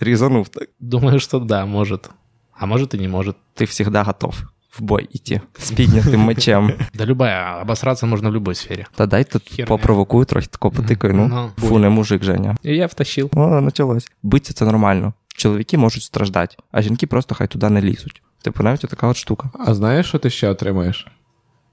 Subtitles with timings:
[0.00, 0.68] Різанув так.
[0.80, 2.10] Думаю, что да, может.
[2.52, 3.36] А может и не может.
[3.54, 4.42] Ти завжди готов
[4.78, 6.72] в бой іти з піднятим мечем.
[6.94, 8.84] Да любая, обосраться можно в любой сфере.
[8.94, 9.66] Та дай тут Херня.
[9.66, 11.14] попровокую трохи тако потикаю.
[11.14, 12.56] Ну, Ну, фу, не мужик, Женя.
[12.66, 13.30] И я втащил.
[13.32, 14.06] О, почалось.
[14.22, 15.12] Биться це нормально.
[15.36, 18.22] Чоловіки можуть страждати, а жінки просто хай туди не лізуть.
[18.42, 19.50] Типу, навіть така от штука.
[19.66, 21.06] А знаєш, що ти ще отримаєш?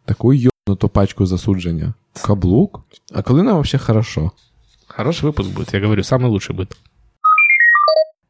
[0.05, 1.93] Таку йобнуту пачку засудження.
[2.25, 2.81] Каблук?
[3.13, 4.31] А коли нам взагалі хорошо?
[4.88, 6.77] Хороший выпуск будет, я говорю, самый лучший будет.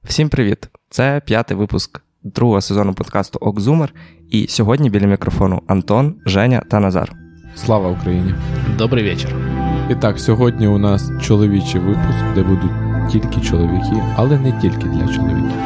[0.04, 0.70] Всім привіт!
[0.90, 3.94] Це п'ятий випуск другого сезону подкасту Окзумер.
[4.30, 7.12] І сьогодні біля мікрофону Антон, Женя та Назар.
[7.56, 8.34] Слава Україні!
[8.78, 9.36] Добрий вечір.
[9.90, 12.72] І так, сьогодні у нас чоловічий випуск, де будуть
[13.12, 15.62] тільки чоловіки, але не тільки для чоловіків.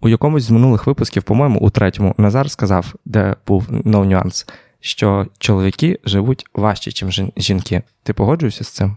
[0.00, 4.46] У якомусь з минулих випусків, по-моєму, у третьому, Назар сказав, де був no нюанс,
[4.80, 7.82] що чоловіки живуть важче, ніж жінки.
[8.02, 8.96] Ти погоджуєшся з цим?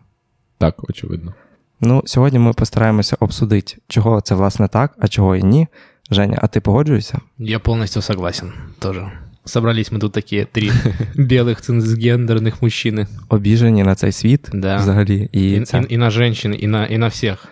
[0.58, 1.34] Так, очевидно.
[1.82, 5.68] Ну, сьогодні ми постараємося обсудити, чого це власне так, а чого і ні.
[6.12, 7.20] Женя, а ти погоджуєшся?
[7.38, 9.12] Я полностью согласен тоже.
[9.46, 10.72] Собрались мы тут такие три
[11.16, 13.08] белых цисгендерных мужчины.
[13.30, 14.78] Обіжені на цей світ Да.
[14.78, 15.30] взагалі.
[15.32, 15.80] І, И, це...
[15.80, 17.48] и- и на женщин, и на, и на всех.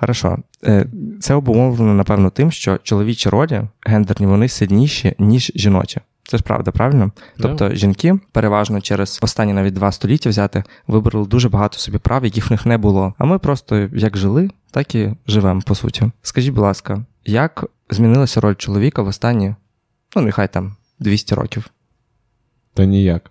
[0.00, 0.38] Хорошо.
[0.64, 0.86] Е,
[1.20, 6.00] Це обумовлено, напевно, тим, що чоловічі ролі гендерні вони сильніші, ніж жіночі.
[6.28, 7.10] Це ж правда, правильно?
[7.40, 12.50] Тобто жінки переважно через останні навіть два століття взяти вибрали дуже багато собі прав, яких
[12.50, 13.14] в них не було.
[13.18, 16.10] А ми просто як жили, так і живемо, по суті.
[16.22, 19.54] Скажіть, будь ласка, як змінилася роль чоловіка в останні,
[20.16, 21.70] ну нехай там 200 років?
[22.74, 23.30] Та ніяк.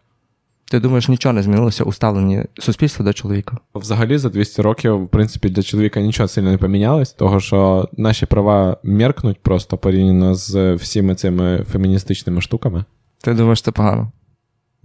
[0.71, 3.57] Ти думаєш, нічого не змінилося у ставленні суспільства до чоловіка?
[3.75, 8.25] Взагалі за 200 років, в принципі, для чоловіка нічого сильно не помінялось, того що наші
[8.25, 12.85] права меркнуть просто порівняно з всіми цими феміністичними штуками.
[13.23, 14.11] Ти думаєш, це погано?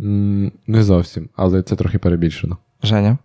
[0.00, 2.56] М, Не зовсім, але це трохи перебільшено.
[2.82, 3.18] Женя,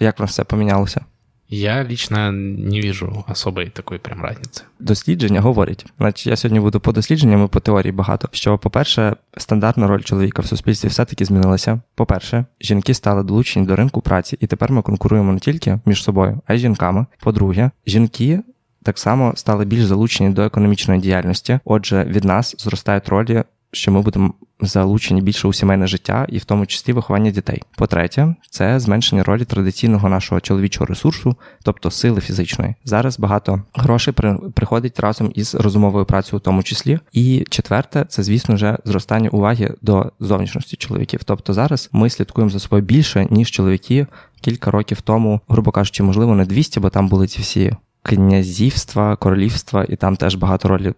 [0.00, 1.04] як в нас все помінялося?
[1.48, 4.62] Я лично не вижу особой такой прям разницы.
[4.80, 8.28] Дослідження говорять, значить, я сьогодні буду по дослідженням і по теорії багато.
[8.32, 11.80] Що, по-перше, стандартна роль чоловіка в суспільстві все-таки змінилася.
[11.94, 16.40] По-перше, жінки стали долучені до ринку праці, і тепер ми конкуруємо не тільки між собою,
[16.46, 17.06] а й жінками.
[17.20, 18.40] По-друге, жінки.
[18.82, 21.58] Так само стали більш залучені до економічної діяльності.
[21.64, 23.42] Отже, від нас зростають ролі,
[23.74, 27.62] що ми будемо залучені більше у сімейне життя і в тому числі виховання дітей.
[27.76, 32.74] По-третє, це зменшення ролі традиційного нашого чоловічого ресурсу, тобто сили фізичної.
[32.84, 36.98] Зараз багато грошей при, приходить разом із розумовою працею, у тому числі.
[37.12, 41.20] І четверте, це звісно вже зростання уваги до зовнішності чоловіків.
[41.24, 44.06] Тобто зараз ми слідкуємо за собою більше ніж чоловіки
[44.40, 47.72] кілька років тому, грубо кажучи, можливо, не 200, бо там були ці всі.
[48.02, 50.92] Князівства, королівства, і там теж багато ролі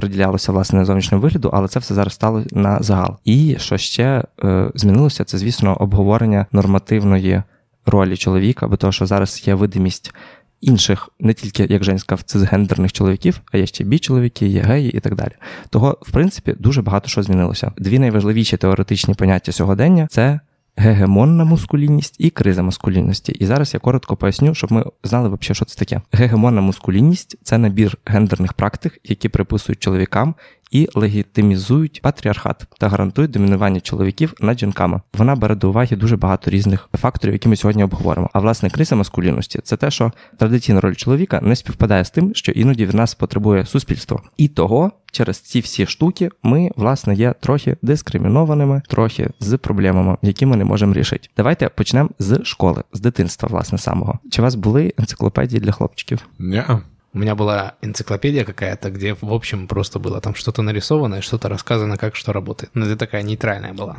[0.00, 3.16] приділялося власне зовнішньому вигляду, але це все зараз стало на загал.
[3.24, 7.42] І що ще е, змінилося, це звісно обговорення нормативної
[7.86, 10.14] ролі чоловіка, бо того, що зараз є видимість
[10.60, 15.00] інших, не тільки як Жень сказав, цисгендерних чоловіків, а є ще бі-чоловіки, є геї і
[15.00, 15.32] так далі.
[15.70, 17.72] Того, в принципі, дуже багато що змінилося.
[17.78, 20.40] Дві найважливіші теоретичні поняття сьогодення це.
[20.80, 23.32] Гегемонна мускулінність і криза мускулінності.
[23.32, 26.00] І зараз я коротко поясню, щоб ми знали взагалі, що це таке.
[26.12, 30.34] Гегемонна мускулінність це набір гендерних практик, які приписують чоловікам
[30.70, 35.00] і легітимізують патріархат та гарантують домінування чоловіків над жінками.
[35.18, 38.30] Вона бере до уваги дуже багато різних факторів, які ми сьогодні обговоримо.
[38.32, 42.52] А власне криза маскулінності це те, що традиційна роль чоловіка не співпадає з тим, що
[42.52, 44.22] іноді від нас потребує суспільство.
[44.36, 50.46] І того через ці всі штуки ми, власне, є трохи дискримінованими, трохи з проблемами, які
[50.46, 51.28] ми не можемо рішити.
[51.36, 54.18] Давайте почнемо з школи, з дитинства, власне, самого.
[54.30, 56.26] Чи у вас були енциклопедії для хлопчиків?
[56.38, 56.64] Ні.
[57.13, 61.97] У меня была энциклопедия какая-то, где, в общем, просто было там что-то нарисовано, что-то рассказано,
[61.97, 62.69] как что работает.
[62.75, 63.95] Но это такая нейтральная была.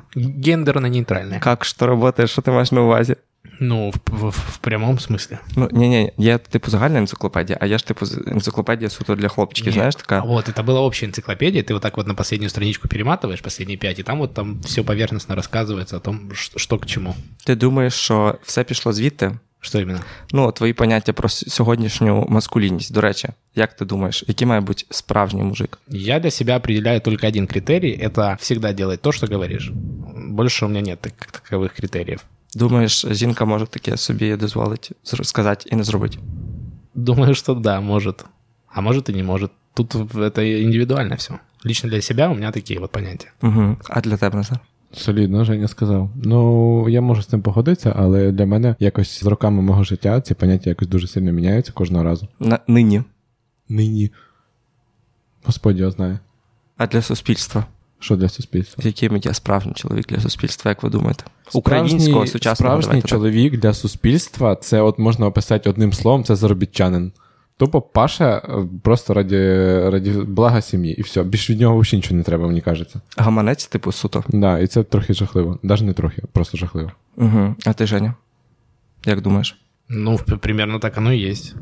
[0.50, 1.41] Гендерно-нейтральная.
[1.47, 3.17] Як що роботи, що ти маєш на увазі?
[3.61, 5.38] Ну, в, в- в прямом смысле.
[5.56, 9.29] Ну ні, ні, є типу загальна енциклопедія, а є ж типу з- енциклопедія суто для
[9.29, 9.67] хлопчиків.
[9.67, 9.75] Нет.
[9.75, 12.88] Знаєш, А така вот, это была общая энциклопедия, ты вот так вот на последнюю страничку
[12.88, 16.87] перематываешь, последние пять, и там вот там все поверхностно рассказывается о том, что, что к
[16.87, 17.14] чему.
[17.44, 19.38] ти думаєш, що все пішло звідти?
[19.61, 20.00] Что именно?
[20.32, 22.93] Ну, твої поняття про с- сьогоднішню маскулінність.
[22.93, 25.79] До речі, як ти думаєш, який має бути справжній мужик?
[25.88, 29.70] Я для себя определяю только один критерий, это всегда делать то, что говоришь.
[30.29, 32.20] Больше у меня нет так- таковых критериев.
[32.55, 36.19] Думаєш, жінка може таке собі дозволити зр- сказати і не зробити?
[36.94, 38.25] Думаю, что да, может.
[38.69, 39.50] а может и не может.
[39.75, 41.35] Тут это индивидуально все.
[41.67, 43.32] Лично для себя у меня такие вот понятия.
[43.43, 43.76] Угу.
[43.88, 44.61] А для тебе, Назар?
[44.94, 46.10] Солідно, Женя сказав.
[46.24, 50.34] Ну, я можу з цим погодитися, але для мене якось з роками мого життя ці
[50.34, 52.28] поняття якось дуже сильно міняються кожного разу.
[52.40, 53.04] На, нині.
[53.70, 54.12] Нині.
[55.44, 56.20] Господь його знає.
[56.78, 57.66] А для суспільства?
[58.00, 58.84] Що для суспільства?
[58.88, 61.24] Яким є справжній чоловік для суспільства, як ви думаєте?
[61.54, 63.10] Українського Справжній- сучасного Справжній давайте так.
[63.10, 67.12] чоловік для суспільства це от можна описати одним словом, це заробітчанин.
[67.57, 69.38] Тупо Паша е, просто раді,
[69.89, 71.24] раді блага сім'ї, і все.
[71.24, 73.01] Більш від нього взагалі нічого не треба, мені кажеться.
[73.18, 74.24] Гаманець, типу, суто.
[74.30, 75.59] Да, і це трохи жахливо.
[75.63, 76.92] Навіть не трохи, просто жахливо.
[77.18, 77.56] Угу.
[77.65, 78.13] А ти, Женя?
[79.06, 79.62] Як думаєш?
[79.89, 81.56] Ну, примерно так оно и есть,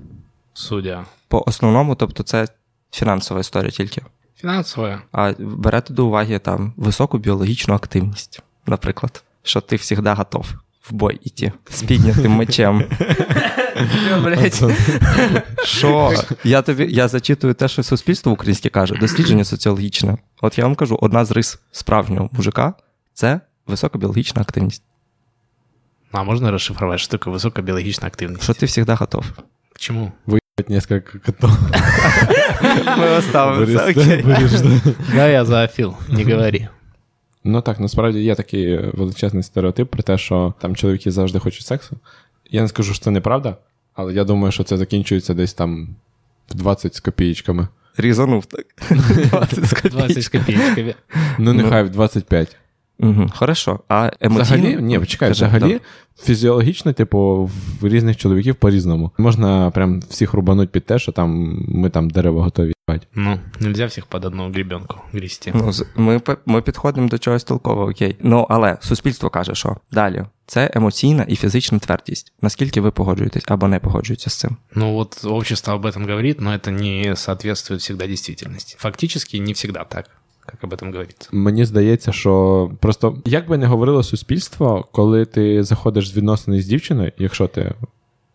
[0.54, 1.06] судя.
[1.28, 2.48] По основному, тобто, це
[2.92, 4.02] фінансова історія тільки.
[4.42, 5.02] Финансовая.
[5.12, 11.20] А берете до уваги там високу біологічну активність, наприклад, що ти завжди готов в бой
[11.24, 12.84] іти з піднятим мечем.
[15.64, 16.14] Що?
[16.44, 20.18] Я тобі я зачитую те, що суспільство українське каже, дослідження соціологічне.
[20.42, 22.74] От я вам кажу, одна з рис справжнього мужика
[23.14, 24.84] це висока біологічна активність.
[26.12, 28.44] А можно расшифровать, что такое высокобиологичная активность?
[28.44, 29.26] Що ти завжди готов.
[29.74, 30.12] К чему?
[30.26, 31.52] Виїбать несколько котов.
[33.90, 34.22] Окей.
[34.22, 34.82] виріжте.
[35.16, 36.68] Да, я зоофил, не говори.
[37.44, 41.98] Ну так, насправді є такий величезний стереотип про те, що там чоловіки завжди хочуть сексу.
[42.52, 43.58] Я не скажу, що це неправда,
[43.94, 45.96] але я думаю, що це закінчується десь там
[46.50, 47.68] в 20 з копієчками.
[47.98, 48.66] Різанув так.
[49.30, 50.96] 20 з копійками.
[51.40, 52.58] Ну, нехай в 25.
[53.00, 53.30] Угу.
[53.36, 53.80] Хорошо.
[53.90, 54.44] А емоційно?
[54.44, 55.80] Взагалі, ні, почекай, Кажи, взагалі, да.
[56.24, 57.50] фізіологічно, типу,
[57.82, 59.12] в різних чоловіків по-різному.
[59.18, 62.74] Можна прям всіх рубануть під те, що там ми там дерево готові.
[63.16, 65.52] Ну, нельзя всех под одну гребенку грести.
[65.56, 68.16] Ну, ми, ми підходимо до чогось толкового, окей.
[68.22, 72.34] Ну, але суспільство каже, що далі це емоційна і фізична твердість.
[72.42, 74.58] Наскільки ви погоджуєтесь або не погоджуєтеся з цим?
[74.76, 78.76] Ну вот общество об этом говорит, но это не соответствует всегда действительности.
[78.80, 80.10] Фактически не всегда так,
[80.52, 81.30] как об этом говорится.
[81.32, 86.66] Мені здається, що просто як би не говорило суспільство, коли ти заходиш з відносини з
[86.66, 87.74] дівчиною, якщо ти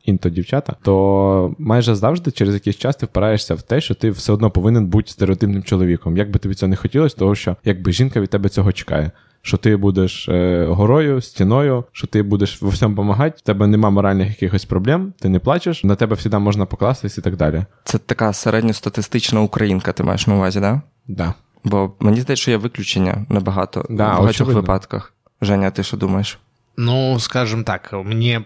[0.04, 4.32] інто дівчата, то майже завжди через якийсь час ти впираєшся в те, що ти все
[4.32, 6.16] одно повинен бути стереотипним чоловіком.
[6.16, 9.10] Як би тобі це не хотілося, тому що якби жінка від тебе цього чекає.
[9.42, 13.90] Що ти будеш е, горою, стіною, що ти будеш во всьому допомагати, в тебе нема
[13.90, 17.64] моральних якихось проблем, ти не плачеш, на тебе завжди можна покластись і так далі.
[17.84, 20.80] Це така середньостатистична українка, ти маєш на увазі, да?
[21.08, 21.34] Да.
[21.63, 24.61] Бо мені здається, що є виключення на багато Да, в багатьох очевидно.
[24.61, 25.13] випадках.
[25.41, 26.37] Женя, ти що думаєш?
[26.77, 28.41] Ну, скажем так, мне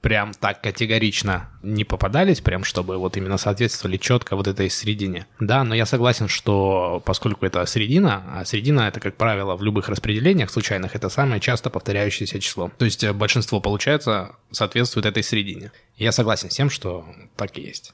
[0.00, 5.26] прям так категорично не попадались, прям чтобы вот именно соответствовали четко вот этой середине.
[5.40, 9.88] Да, но я согласен, что поскольку это середина, а середина это, как правило, в любых
[9.90, 12.70] распределениях случайных, это самое часто повторяющееся число.
[12.78, 15.70] То есть э, большинство, получается, соответствует этой середине.
[15.98, 17.04] Я согласен с тем, что
[17.36, 17.92] так и есть.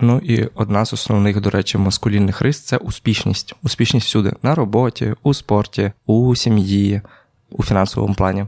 [0.00, 3.54] Ну і одна з основних, до речі, маскулінних рис це успішність.
[3.62, 7.00] Успішність всюди на роботі, у спорті, у сім'ї,
[7.50, 8.46] у фінансовому плані.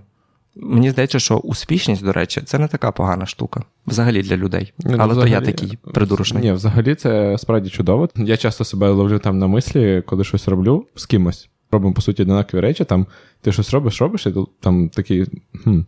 [0.56, 4.72] Мені здається, що успішність, до речі, це не така погана штука взагалі для людей.
[4.78, 6.42] Ні, ну, Але то я такий придурочний.
[6.42, 8.08] Ні, взагалі це справді чудово.
[8.16, 11.48] Я часто себе ловлю там на мислі, коли щось роблю з кимось.
[11.70, 12.84] Робимо, по суті, однакові речі.
[12.84, 13.06] Там
[13.40, 15.26] ти щось робиш, робиш, і там такий.
[15.64, 15.80] Хм,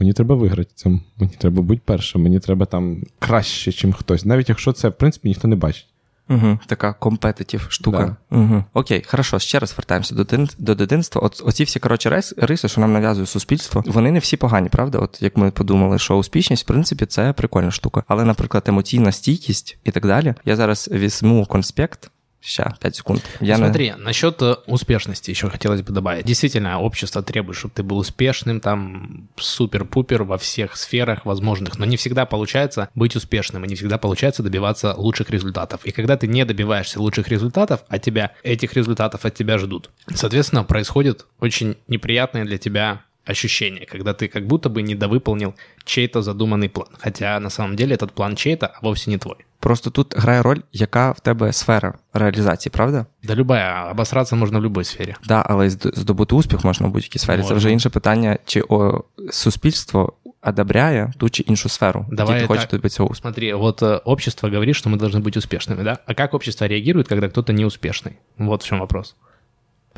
[0.00, 4.24] мені треба виграти це, мені треба бути першим, мені треба там краще, ніж хтось.
[4.24, 5.86] Навіть якщо це, в принципі, ніхто не бачить.
[6.30, 8.16] Угу, така компетитив штука.
[8.30, 8.64] Угу.
[8.74, 11.22] Окей, хорошо, ще раз вертаємося до, дитин, до дитинства.
[11.22, 14.98] От, оці всі коротше рис, риси, що нам нав'язує суспільство, вони не всі погані, правда?
[14.98, 18.02] От як ми подумали, що успішність, в принципі, це прикольна штука.
[18.08, 20.34] Але, наприклад, емоційна стійкість і так далі.
[20.44, 22.10] Я зараз візьму конспект.
[22.40, 23.22] Ще 5 секунд.
[23.40, 23.56] Я.
[23.56, 26.24] Смотри, насчет э, успешности еще хотелось бы добавить.
[26.24, 31.96] Действительно, общество требует, чтобы ты был успешным, там, супер-пупер во всех сферах возможных, но не
[31.96, 35.84] всегда получается быть успешным, и не всегда получается добиваться лучших результатов.
[35.84, 40.62] И когда ты не добиваешься лучших результатов, а тебя, этих результатов от тебя ждут, соответственно,
[40.62, 45.53] происходит очень неприятное для тебя ощущение, когда ты как будто бы недовыполнил
[45.85, 46.87] чей-то задуманный план.
[46.99, 49.35] Хотя на самом деле этот план чей-то, а вовсе не твой.
[49.59, 53.05] Просто тут грає роль, яка в тебе сфера реалізації, правда?
[53.23, 55.15] Да любая, обосраться можно в любой сфере.
[55.25, 57.37] Да, але й зд- здобути успіх можна в будь-якій сфері.
[57.37, 57.57] Це Можна.
[57.57, 62.47] вже інше питання, чи о, суспільство одобряє ту чи іншу сферу, в Давай якій ти
[62.47, 62.71] хочеш так.
[62.71, 63.21] добитися успіху.
[63.21, 65.97] Смотри, вот э, общество говорит, что мы должны быть успешными, да?
[66.05, 68.11] А как общество реагирует, когда кто-то неуспешный?
[68.37, 69.15] Вот в чем вопрос.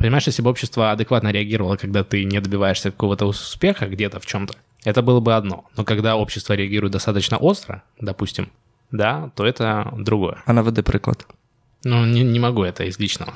[0.00, 4.54] Понимаешь, если бы общество адекватно реагировало, когда ты не добиваешься какого-то успеха где-то в чем-то,
[4.84, 5.64] это было бы одно.
[5.76, 8.48] Но когда общество реагирует достаточно остро, допустим,
[8.92, 10.36] да, то это другое.
[10.46, 11.26] А наведи приклад.
[11.84, 13.32] Ну, не, не могу это из личного.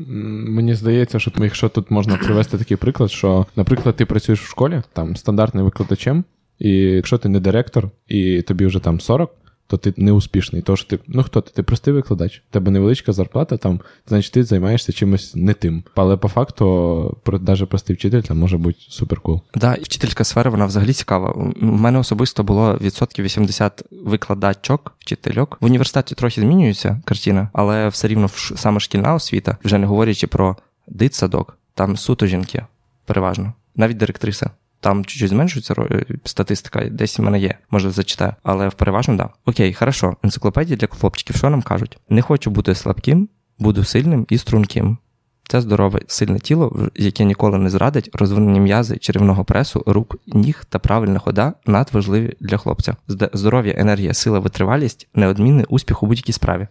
[0.00, 4.48] М, Мені здається, що якщо тут можна привести такий приклад, що, наприклад, ти працюєш в
[4.50, 6.24] школі там стандартним викладачем,
[6.58, 9.34] і якщо ти не директор, і тобі вже там 40,
[9.67, 10.61] то ти не успішний.
[10.61, 11.51] Тож ти, ну хто ти?
[11.55, 12.43] Ти простий викладач.
[12.49, 15.83] Тебе невеличка зарплата, там, значить ти займаєшся чимось не тим.
[15.95, 19.41] Але по факту, навіть простий вчитель там може бути суперкул.
[19.55, 21.31] Да, і вчительська сфера, вона взагалі цікава.
[21.61, 25.57] У мене особисто було відсотків 80 викладачок, вчительок.
[25.61, 30.55] В університеті трохи змінюється картина, але все рівно саме шкільна освіта, вже не говорячи про
[30.87, 32.65] дитсадок, там суто жінки,
[33.05, 34.51] переважно, навіть директриса.
[34.79, 35.75] Там чуть-чуть зменшується
[36.23, 39.29] статистика, десь в мене є, може зачитаю, але в переважно да.
[39.45, 40.15] Окей, хорошо.
[40.23, 41.97] Енциклопедія для хлопчиків, що нам кажуть?
[42.09, 43.29] Не хочу бути слабким,
[43.59, 44.97] буду сильним і струнким.
[45.49, 50.79] Це здорове, сильне тіло, яке ніколи не зрадить, розвинені м'язи, черевного пресу, рук, ніг та
[50.79, 52.95] правильна хода надважливі для хлопця.
[53.33, 56.67] Здоров'я, енергія, сила, витривалість, неодмінний успіх у будь-якій справі.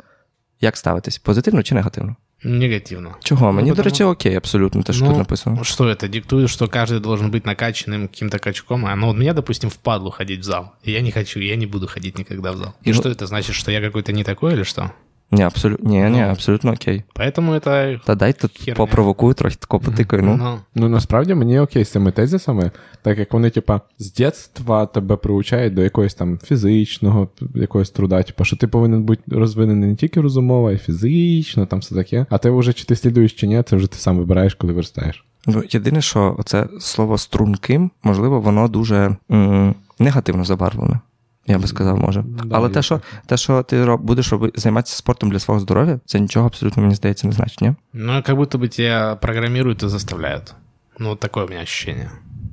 [0.61, 1.19] Як ставитись?
[1.19, 2.17] Позитивно чи негативно?
[2.45, 3.16] Негативно.
[3.23, 3.52] Чего?
[3.52, 3.76] Мне, ну, потому...
[3.76, 5.64] до речі, окей, абсолютно, то, что ну, тут написано.
[5.64, 6.09] Что это?
[6.09, 8.85] Диктует, что каждый должен быть накачанным каким-то качком.
[8.87, 10.75] А ну, вот меня, допустим, впадлу ходить в зал.
[10.85, 12.75] И я не хочу, я не буду ходить никогда в зал.
[12.85, 13.14] И, и что ну...
[13.14, 14.93] это значит, что я какой-то не такой или что?
[15.30, 17.02] Ні, абсолютно ні, ні, абсолютно окей.
[17.14, 18.75] Поэтому это Та дай тут херня.
[18.75, 20.23] попровокую трохи тако потикаю.
[20.23, 20.37] Ну.
[20.37, 22.71] ну ну насправді мені окей з цими тезисами,
[23.02, 28.45] так як вони, типа, з дитинства тебе приучають до якогось там фізичного, якогось труда, типа,
[28.45, 32.26] що ти повинен бути розвинений не тільки розумово, а й фізично, там все таке.
[32.30, 35.25] А ти вже чи ти слідуєш чи ні, це вже ти сам вибираєш, коли виростаєш.
[35.47, 41.00] Ну, єдине, що це слово струнким, можливо, воно дуже м- негативно забарвлене.
[41.47, 42.25] Я би сказав, може.
[42.26, 46.00] Да, Але те, що те, що ти роб, будеш роби, займатися спортом для свого здоров'я,
[46.07, 47.75] це нічого абсолютно, мені здається, не значить, ні?
[47.93, 50.55] Ну, як будто бы тебя програмірують і заставляють.
[50.99, 52.11] Ну, таке у мене ощущение.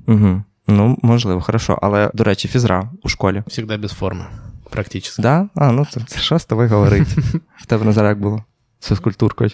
[0.07, 0.43] Угу.
[0.67, 1.79] Ну, можливо, хорошо.
[1.81, 3.43] Але, до речі, фізра у школі.
[3.47, 4.25] Всегда без форми,
[4.69, 5.21] практично.
[5.21, 5.49] Да?
[5.55, 7.07] А, ну це що з тобою говорить?
[7.57, 8.43] В тебе Назар як було?
[8.79, 9.49] З фізкультуркою?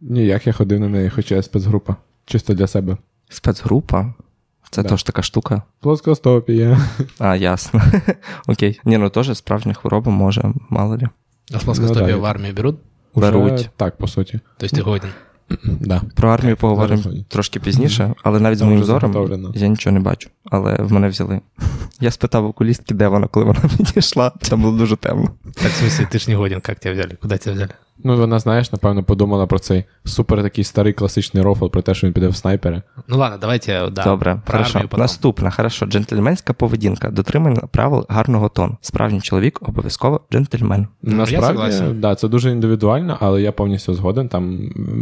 [0.00, 1.96] Ніяк я ходив на неї, хоча я спецгрупа.
[2.24, 2.96] Чисто для себе.
[3.28, 4.14] Спецгрупа?
[4.72, 4.88] Це да.
[4.88, 5.62] теж така штука.
[5.80, 6.78] Плоскостопія.
[7.18, 7.82] А, ясно.
[8.46, 8.80] Окей.
[8.84, 11.08] Ні, ну теж справжня хвороба може, мало ли.
[11.54, 12.76] А з ну, в армії беруть?
[13.14, 13.70] Беруть.
[13.76, 14.40] Так, по суті.
[14.58, 15.10] Тобто ти годен.
[15.64, 16.02] Да.
[16.14, 20.30] Про армію поговоримо трошки пізніше, але навіть з моїм зором я нічого не бачу.
[20.44, 21.40] Але в мене взяли.
[22.00, 25.30] Я спитав окулістки, де вона, коли вона підійшла, там було дуже темно.
[25.54, 27.16] Так, в смысле, ти ж не годен, як тебе взяли?
[27.22, 27.70] Куди тебе взяли?
[28.04, 32.06] Ну, вона, знаєш, напевно, подумала про цей супер такий старий класичний рофл про те, що
[32.06, 32.82] він піде в снайпери.
[33.08, 33.90] Ну ладно, давайте.
[33.90, 34.80] да, Добре, хорошо.
[34.96, 35.86] Наступна, хорошо.
[35.86, 38.76] Джентльменська поведінка, дотримання правил гарного тону.
[38.80, 40.86] Справжній чоловік обов'язково джентльмен.
[41.02, 44.28] Ну, Насправді, да, це дуже індивідуально, але я повністю згоден.
[44.28, 44.58] Там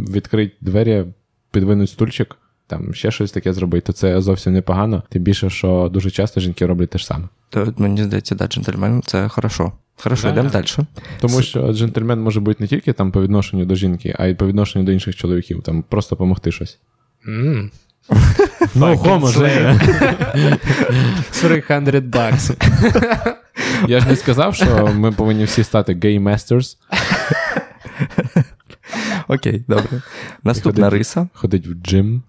[0.09, 1.05] відкрити двері,
[1.51, 2.35] підвинуть стульчик,
[2.67, 5.03] там ще щось таке зробити, то це зовсім непогано.
[5.09, 7.27] Тим більше, що дуже часто жінки роблять те ж саме.
[7.49, 9.71] То мені здається, да, джентльмен це хорошо.
[9.97, 10.65] Хорошо, йдемо далі.
[11.19, 14.47] Тому що джентльмен може бути не тільки там по відношенню до жінки, а й по
[14.47, 16.79] відношенню до інших чоловіків, там просто допомогти щось.
[18.75, 19.79] Ну, хомо же.
[21.41, 22.55] 300 баксів.
[23.87, 26.77] Я ж не сказав, що ми повинні всі стати gay masters.
[29.27, 30.01] Окей, добре.
[30.43, 31.27] Наступна ходить, риса.
[31.33, 32.23] Ходить в джим.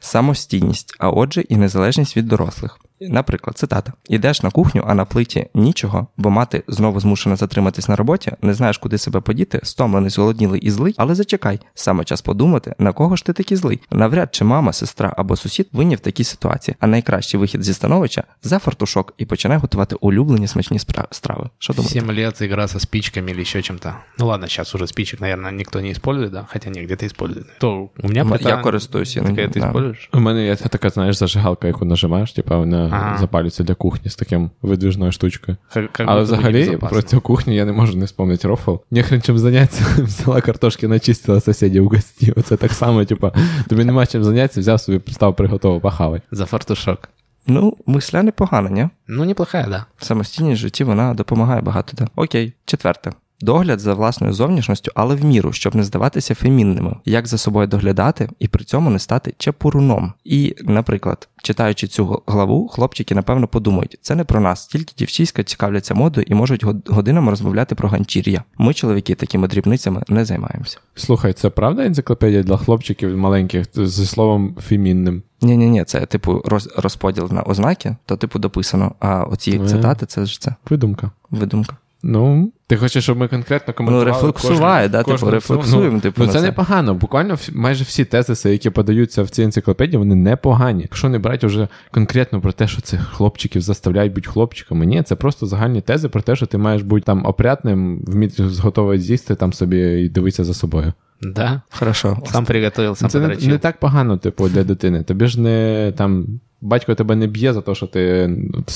[0.00, 2.78] Самостійність, а отже, і незалежність від дорослих.
[3.08, 7.96] Наприклад, цитата: Ідеш на кухню, а на плиті нічого, бо мати знову змушена затриматись на
[7.96, 12.74] роботі, не знаєш, куди себе подіти, стомлений, зголоднілий і злий, але зачекай, саме час подумати,
[12.78, 13.80] на кого ж ти такий злий.
[13.90, 18.24] Навряд чи мама, сестра або сусід винні в такій ситуації, а найкращий вихід зі становища
[18.42, 20.78] за фартушок і починай готувати улюблені смачні
[21.10, 21.48] страви.
[21.58, 22.00] Що думаєте?
[22.00, 23.94] 7 лет игра со спичками или еще чем-то.
[24.18, 26.46] Ну ладно, сейчас уже спичек, наверное, никто не использует, да?
[26.52, 27.46] Хотя не, где-то используют.
[27.58, 28.38] То у меня.
[28.40, 29.14] Я користуюсь.
[29.14, 29.66] Така, ти да.
[29.66, 30.10] используєш?
[30.12, 33.18] У мене є така, знаєш, зажигалка, яку нажимаєш, типа вона ага.
[33.18, 35.56] запалюється для кухні з таким видвіжною штучкою.
[35.72, 38.74] Как, Але взагалі про цю кухню я не можу не спомнити рофл.
[38.90, 42.32] Ніхрен чим заняття, взяла картошки, начистила сусідів у гості.
[42.36, 43.32] Оце так само, типа,
[43.68, 46.20] тобі нема чим заняття, взяв собі, став приготував, пахавай.
[46.30, 47.08] За фартушок.
[47.46, 48.88] Ну, мисля непогана, ні?
[49.08, 49.86] Ну, неплохая, да.
[49.98, 51.92] Самостійність в житті вона допомагає багато.
[51.98, 52.08] Да.
[52.16, 53.12] Окей, четверте.
[53.42, 58.28] Догляд за власною зовнішністю, але в міру, щоб не здаватися фемінними, як за собою доглядати
[58.38, 60.12] і при цьому не стати чепуруном.
[60.24, 65.94] І, наприклад, читаючи цю главу, хлопчики напевно подумають, це не про нас, тільки дівчиська цікавляться
[65.94, 68.44] модою і можуть годинами розмовляти про ганчір'я.
[68.58, 70.78] Ми, чоловіки, такими дрібницями не займаємося.
[70.94, 75.22] Слухай, це правда енциклопедія для хлопчиків маленьких зі словом фемінним?
[75.42, 76.42] Ні, ні, ні, це типу
[76.76, 78.94] розподіл на ознаки, то типу дописано.
[79.00, 81.10] А оці цитати, це ж це видумка.
[81.30, 81.76] Видумка.
[82.02, 84.06] Ну, ти хочеш, щоб ми конкретно коментували?
[84.06, 85.94] Ну, рефлексуває, да, типу, рефлексуємо.
[85.94, 86.94] Ну, типу, ну це, це непогано.
[86.94, 90.82] Буквально майже всі тезиси, які подаються в цій енциклопедії, вони непогані.
[90.82, 95.16] Якщо не брати вже конкретно про те, що цих хлопчиків заставляють бути хлопчиками, ні, це
[95.16, 99.52] просто загальні тези про те, що ти маєш бути там опрятним, вміти зготовити з'їсти там
[99.52, 100.92] собі і дивитися за собою.
[101.22, 102.18] Да, хорошо.
[102.26, 105.02] Сам приготовив, сам Це не, не так погано, типу, для дитини.
[105.02, 106.26] Тобі ж не там
[106.62, 108.30] батько тебе не б'є за те, що ти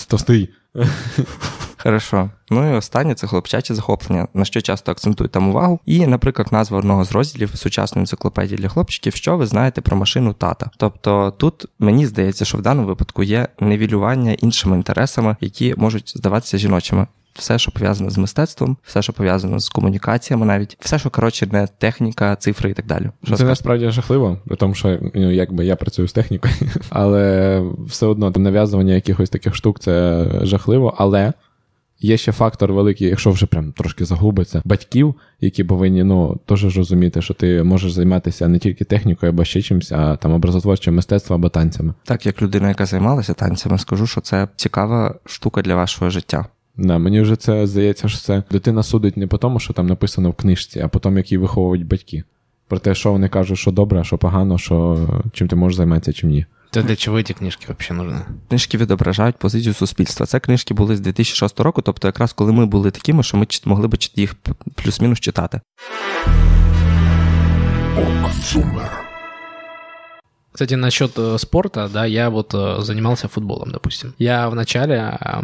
[0.09, 0.49] товстий.
[1.77, 2.31] Хорошо.
[2.51, 5.81] Ну і останнє це хлопчаче захоплення, на що часто акцентують там увагу.
[5.87, 10.33] І, наприклад, назва одного з розділів сучасної енциклопедії для хлопчиків, що ви знаєте про машину
[10.33, 10.71] тата.
[10.77, 16.59] Тобто тут мені здається, що в даному випадку є невілювання іншими інтересами, які можуть здаватися
[16.59, 17.07] жіночими.
[17.39, 21.67] Все, що пов'язано з мистецтвом, все, що пов'язано з комунікаціями, навіть все, що коротше не
[21.79, 23.11] техніка, цифри і так далі.
[23.25, 26.55] Що Це насправді жахливо, тому що ну, якби я працюю з технікою,
[26.91, 30.95] але все одно там нав'язування якихось таких штук це жахливо.
[30.99, 31.33] Але
[32.01, 37.23] є ще фактор великий, якщо вже прям трошки заглубиться, батьків, які повинні ну теж розуміти,
[37.23, 41.49] що ти можеш займатися не тільки технікою або ще чимось, а там образотворчим мистецтвом або
[41.49, 41.95] танцями.
[42.05, 46.47] Так, як людина, яка займалася танцями, скажу, що це цікава штука для вашого життя.
[46.77, 50.31] Да, мені вже це здається, що це дитина судить не по тому, що там написано
[50.31, 52.25] в книжці, а по тому, як її виховують батьки.
[52.69, 56.13] Про те, що вони кажуть, що добре, а що погано, що чим ти можеш займатися,
[56.13, 56.47] чим ні.
[56.71, 58.21] То для чого ці книжки взагалі нужны?
[58.49, 60.27] Книжки відображають позицію суспільства.
[60.27, 63.89] Це книжки були з 2006 року, тобто якраз коли ми були такими, що ми могли
[63.89, 64.35] б їх
[64.75, 65.61] плюс-мінус читати.
[70.57, 74.15] Кстати, насчет э, спорта, да, я вот э, занимался футболом, допустим.
[74.17, 75.43] Я вначале, э,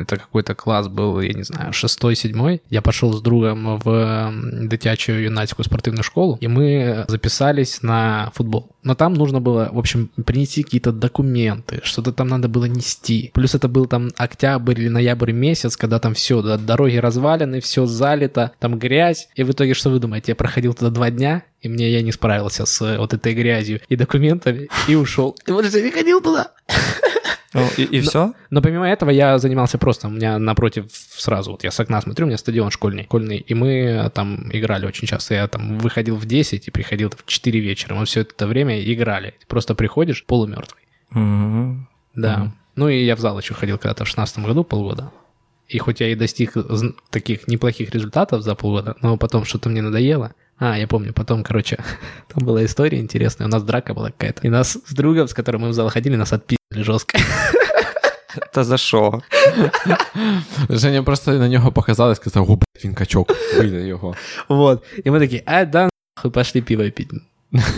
[0.00, 4.32] это какой-то класс был, я не знаю, шестой, седьмой, я пошел с другом в
[4.66, 8.73] дитячую юнацкую спортивную школу, и мы записались на футбол.
[8.84, 13.30] Но там нужно было, в общем, принести какие-то документы, что-то там надо было нести.
[13.34, 17.86] Плюс это был там октябрь или ноябрь месяц, когда там все, да, дороги развалены, все
[17.86, 19.28] залито, там грязь.
[19.34, 22.12] И в итоге, что вы думаете, я проходил туда два дня, и мне я не
[22.12, 25.34] справился с э, вот этой грязью и документами, и ушел.
[25.46, 26.52] И больше не ходил туда.
[27.54, 28.34] Ну, и, и все?
[28.50, 32.26] Но помимо этого я занимался просто, у меня напротив сразу, вот я с окна смотрю,
[32.26, 35.34] у меня стадион школьный, школьный, и мы там играли очень часто.
[35.34, 37.94] Я там выходил в 10 и приходил в 4 вечера.
[37.94, 39.34] Мы все это время играли.
[39.46, 40.82] Просто приходишь полумертвый.
[41.14, 41.76] Mm-hmm.
[42.16, 42.34] Да.
[42.36, 42.50] Mm-hmm.
[42.76, 45.12] Ну и я в зал еще ходил когда-то в 16 году полгода.
[45.68, 46.54] И хоть я и достиг
[47.10, 50.34] таких неплохих результатов за полгода, но потом что-то мне надоело.
[50.58, 51.78] А, я помню, потом, короче,
[52.28, 54.46] там была история интересная, у нас драка была какая-то.
[54.46, 56.32] И нас с другом, с которым мы в зал ходили, нас
[56.74, 57.18] отпили жестко.
[58.52, 59.22] Та за що?
[60.70, 64.14] Женя просто на нього показав і сказав, о, блядь, він качок, вийде його.
[64.48, 64.84] Вот.
[65.06, 67.10] И мы такие, а, да, нахуй, пошли пиво пить.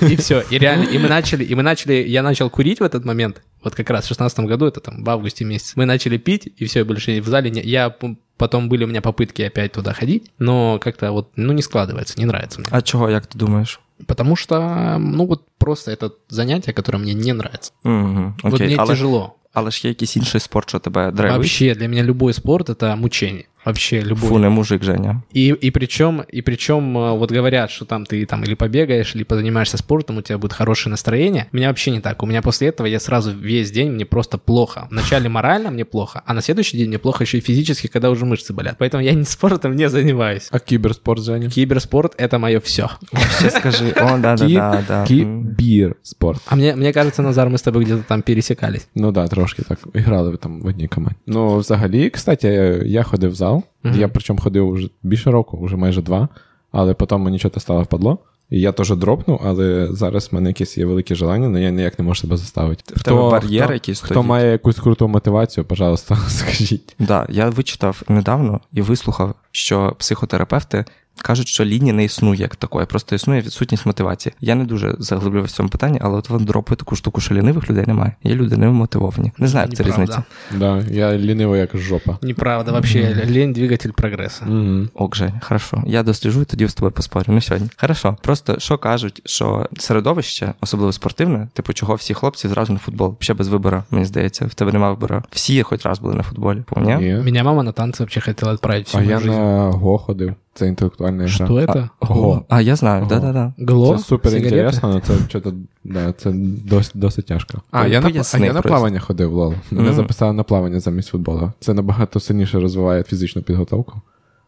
[0.02, 0.42] И все.
[0.52, 3.74] И реально, и мы начали, и мы начали, я начал курить в этот момент, вот
[3.74, 5.74] как раз в 16 году, это там в августе месяце.
[5.76, 7.60] Мы начали пить, и все, больше в зале не...
[7.60, 7.94] Я
[8.38, 12.26] Потом были у меня попытки опять туда ходить, но как-то вот, ну, не складывается, не
[12.26, 12.68] нравится мне.
[12.70, 13.80] А чего, як ты думаешь?
[14.06, 17.72] Потому что, ну, вот просто это занятие, которое мне не нравится.
[17.84, 18.50] Угу, окей.
[18.50, 19.34] Вот мне але, тяжело.
[19.52, 21.36] Але ж є якийсь інший спорт, що тебе драйвить?
[21.36, 23.44] Вообще, для меня любой спорт— это мучение.
[23.65, 24.29] Вообще любой.
[24.29, 25.23] Фу, не мужик, Женя.
[25.31, 29.77] И, и причем, и причем вот говорят, что там ты там или побегаешь, или позанимаешься
[29.77, 31.47] спортом, у тебя будет хорошее настроение.
[31.53, 32.23] У меня вообще не так.
[32.23, 34.87] У меня после этого я сразу весь день мне просто плохо.
[34.89, 38.25] Вначале морально мне плохо, а на следующий день мне плохо еще и физически, когда уже
[38.25, 38.77] мышцы болят.
[38.79, 40.47] Поэтому я не спортом не занимаюсь.
[40.49, 41.49] А киберспорт, Женя?
[41.49, 42.89] Киберспорт — это мое все.
[43.11, 45.05] Вообще скажи, о, да-да-да.
[45.05, 46.41] Киберспорт.
[46.47, 48.87] А мне, мне кажется, Назар, мы с тобой где-то там пересекались.
[48.95, 49.79] Ну да, трошки так.
[49.93, 51.19] Грали ви там в одній команді.
[51.27, 53.54] Ну, взагалі, кстати, я ходив в зал.
[53.84, 53.98] Mm-hmm.
[53.98, 56.28] Я причому ходив вже більше року, вже майже два,
[56.72, 58.18] але потім мені щось стало впадло.
[58.50, 61.98] І я теж дропнув, але зараз в мене якесь є велике желання, але я ніяк
[61.98, 62.94] не можу себе заставити.
[62.96, 66.86] В тебе бар'єр якийсь Хто має якусь круту мотивацію, пожалуйста, скажіть.
[66.86, 70.84] Так, да, я вичитав недавно і вислухав, що психотерапевти
[71.22, 74.32] Кажуть, що лінії не існує як такої, просто існує відсутність мотивації.
[74.40, 77.70] Я не дуже заглиблювався в цьому питанні, але от вони дропує таку штуку, що лінивих
[77.70, 78.12] людей немає.
[78.22, 79.32] Є люди немотивовані.
[79.38, 80.22] Не знаю, як це різниця.
[80.54, 82.18] Да, я лінивий як жопа.
[82.22, 83.30] Неправда, вообще mm-hmm.
[83.30, 84.44] лінь двигатель прогресу.
[84.44, 84.88] Mm-hmm.
[84.94, 85.82] Ок, Жень, хорошо.
[85.86, 87.24] Я досліджу і тоді з тобою поспорю.
[87.28, 87.68] Ну сьогодні.
[87.76, 88.16] Хорошо.
[88.22, 93.34] Просто що кажуть, що середовище, особливо спортивне, типу, чого всі хлопці зразу на футбол, ще
[93.34, 95.22] без вибору, мені здається, в тебе немає вибору.
[95.30, 96.62] Всі хоч раз були на футболі.
[96.66, 96.98] Помня?
[96.98, 98.90] Мене мама на танці взагалі хотіла відправити.
[98.94, 99.30] А я жизнь.
[99.30, 100.34] на го ходив.
[100.55, 101.55] Це інтелектуальна Що гра.
[101.55, 101.89] это?
[101.99, 102.45] А, Го.
[102.49, 103.53] А, я знаю, да-да-да.
[103.57, 103.97] Гло?
[103.97, 106.31] Це супер інтересно, але це що-то, да, це
[106.65, 107.61] досить, досить тяжко.
[107.71, 108.69] А, Ой, я на, а поясни я на просто.
[108.69, 109.53] плавання ходив, лол.
[109.71, 109.95] Мене Мгм.
[109.95, 111.51] записали на плавання замість футболу.
[111.59, 114.01] Це набагато сильніше розвиває фізичну підготовку.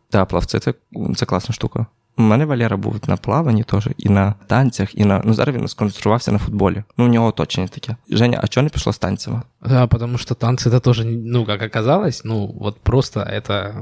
[0.10, 0.74] Так, плавці це,
[1.16, 1.86] це класна штука.
[2.18, 5.22] У мене Валера був на плаванні теж, і на танцях, і на.
[5.26, 6.84] Ну зараз він сконцентрувався на футболі.
[6.98, 7.96] Ну, у нього оточення таке.
[8.10, 9.42] Женя, а чого не пішло з танцями?
[9.68, 13.74] Да, потому что танцы это тоже, ну, как оказалось, ну, вот просто это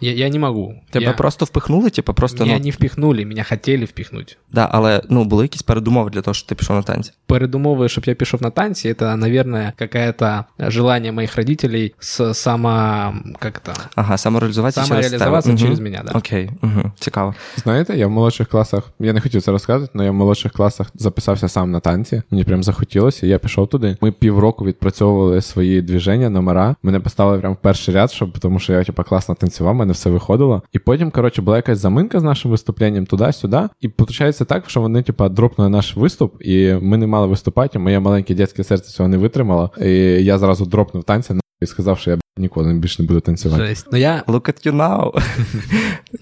[0.00, 0.74] Я, я не могу.
[0.90, 1.12] Тебе я...
[1.12, 4.38] просто впихнули, типу, просто Меня ну, не впихнули, меня хотели впихнуть.
[4.52, 7.12] да, але ну були якісь передумови для того, щоб ти пішов на танці.
[7.28, 12.68] Передумовы, чтобы я пішов на танці, это, наверное, какое-то желание моих родителей с само...
[13.38, 13.74] Как это?
[13.94, 15.18] Ага, самореалізуватися через тебе.
[15.18, 15.58] Самореализоваться Мгм.
[15.58, 16.18] через меня, да.
[16.18, 16.92] Окей, угу.
[16.98, 17.34] цікаво.
[17.56, 20.90] Знаєте, я в молодших класах, я не хотів це розказати, але я в молодших класах
[20.94, 22.22] записався сам на танці.
[22.30, 23.96] Мені прям захотілося, я пішов туди.
[24.00, 26.76] Ми півроку відпрацьовували свої движення, номера.
[26.82, 30.09] Мене поставили прям в перший ряд, щоб тому що я типа класно танцював, Мене все
[30.09, 30.63] виходило.
[30.71, 33.61] І потім, коротше, була якась заминка з нашим виступленням туди-сюди.
[33.81, 37.79] І виходить так, що вони, типа, дропнули наш виступ, і ми не мали виступати.
[37.79, 39.71] Моє маленьке дітське серце цього не витримало.
[39.81, 39.89] І
[40.23, 43.65] я зразу дропнув танці і сказав, що я ніколи більше не буду танцювати.
[43.65, 43.87] Жесть.
[43.91, 45.23] Ну я, Look at you now.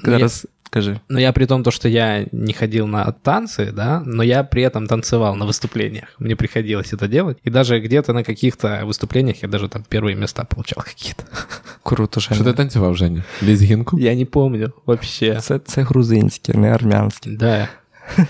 [0.06, 1.00] Зараз кажи.
[1.10, 4.64] но я при том, то, что я не ходил на танцы, да, но я при
[4.64, 6.06] этом танцевал на выступлениях.
[6.20, 7.38] Мне приходилось это делать.
[7.48, 11.24] И даже где-то на каких-то выступлениях я даже там первые места получал какие-то.
[11.84, 12.54] Круто, Що ти Женя.
[12.54, 13.24] танцював, Женя?
[13.44, 14.00] Лізгінку?
[14.00, 15.38] Я не помню вообще.
[15.42, 17.30] Це, це грузинське, не армянське.
[17.30, 17.68] Да,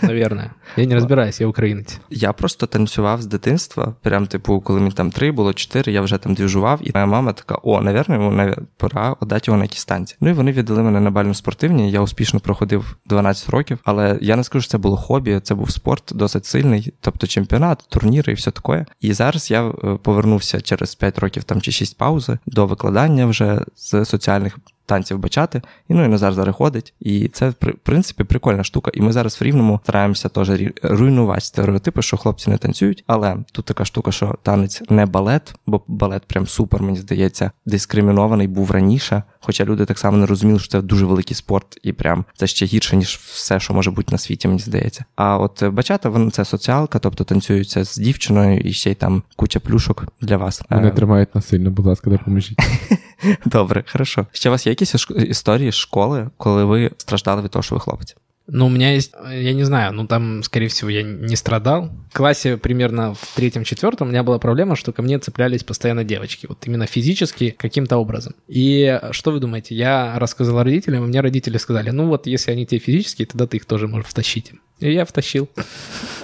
[0.01, 0.51] наверное.
[0.77, 1.99] Я не разбираюсь, я украинец.
[2.09, 3.95] Я просто танцював з дитинства.
[4.01, 7.33] Прям, типу, коли мені там три було чотири, я вже там двіжував, і моя мама
[7.33, 10.15] така: о, навірно, йому пора отдати його на якісь танці.
[10.21, 11.91] Ну і вони віддали мене на бально-спортивні.
[11.91, 15.71] Я успішно проходив 12 років, але я не скажу, що це було хобі, це був
[15.71, 18.85] спорт досить сильний, тобто чемпіонат, турніри і все таке.
[19.01, 23.61] І зараз я е, повернувся через 5 років там чи 6 паузи до викладання вже
[23.75, 24.57] з соціальних.
[24.85, 26.93] Танців бачати, і ну і Назар зараз ходить.
[26.99, 28.91] І це в принципі прикольна штука.
[28.93, 30.51] І ми зараз в рівному стараємося теж
[30.83, 33.03] руйнувати стереотипи, що хлопці не танцюють.
[33.07, 38.47] Але тут така штука, що танець не балет, бо балет прям супер, мені здається, дискримінований
[38.47, 39.23] був раніше.
[39.39, 42.65] Хоча люди так само не розуміли, що це дуже великий спорт, і прям це ще
[42.65, 45.05] гірше, ніж все, що може бути на світі, мені здається.
[45.15, 49.59] А от бачата, воно це соціалка, тобто танцюються з дівчиною, і ще й там куча
[49.59, 50.61] плюшок для вас.
[50.69, 52.59] Мене тримають насильно, будь ласка, допоможіть.
[53.45, 54.27] Добре, хорошо.
[54.31, 58.15] Ще у вас є якісь історії школи, коли ви страждали від того, що ви хлопець?
[58.50, 61.90] Ну, у меня есть, я не знаю, ну там, скорее всего, я не страдал.
[62.10, 66.46] В классе примерно в третьем-четвертом у меня была проблема, что ко мне цеплялись постоянно девочки,
[66.48, 68.34] вот именно физически каким-то образом.
[68.48, 72.64] И что вы думаете, я рассказал родителям, и мне родители сказали, ну вот, если они
[72.64, 74.52] тебе физические, тогда ты их тоже можешь втащить.
[74.80, 75.48] И я втащил.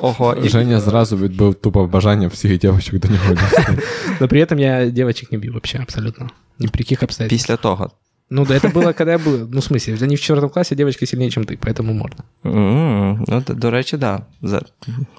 [0.01, 0.49] Ого, і...
[0.49, 3.35] Женя зразу відбив тупо бажання всіх дівчинок до нього.
[3.35, 3.83] дістати.
[4.21, 6.31] Но при этом я девочек не бью вообще абсолютно.
[6.59, 7.41] Ни при каких обстоятельствах.
[7.41, 7.91] після того.
[8.31, 11.07] Ну да, это было, когда я был, ну в смысле, они в четвертом классе, девочка
[11.07, 12.25] сильнее, чем ты, поэтому можно.
[12.45, 14.21] М, Ну, д- до речі, да.
[14.43, 14.63] За-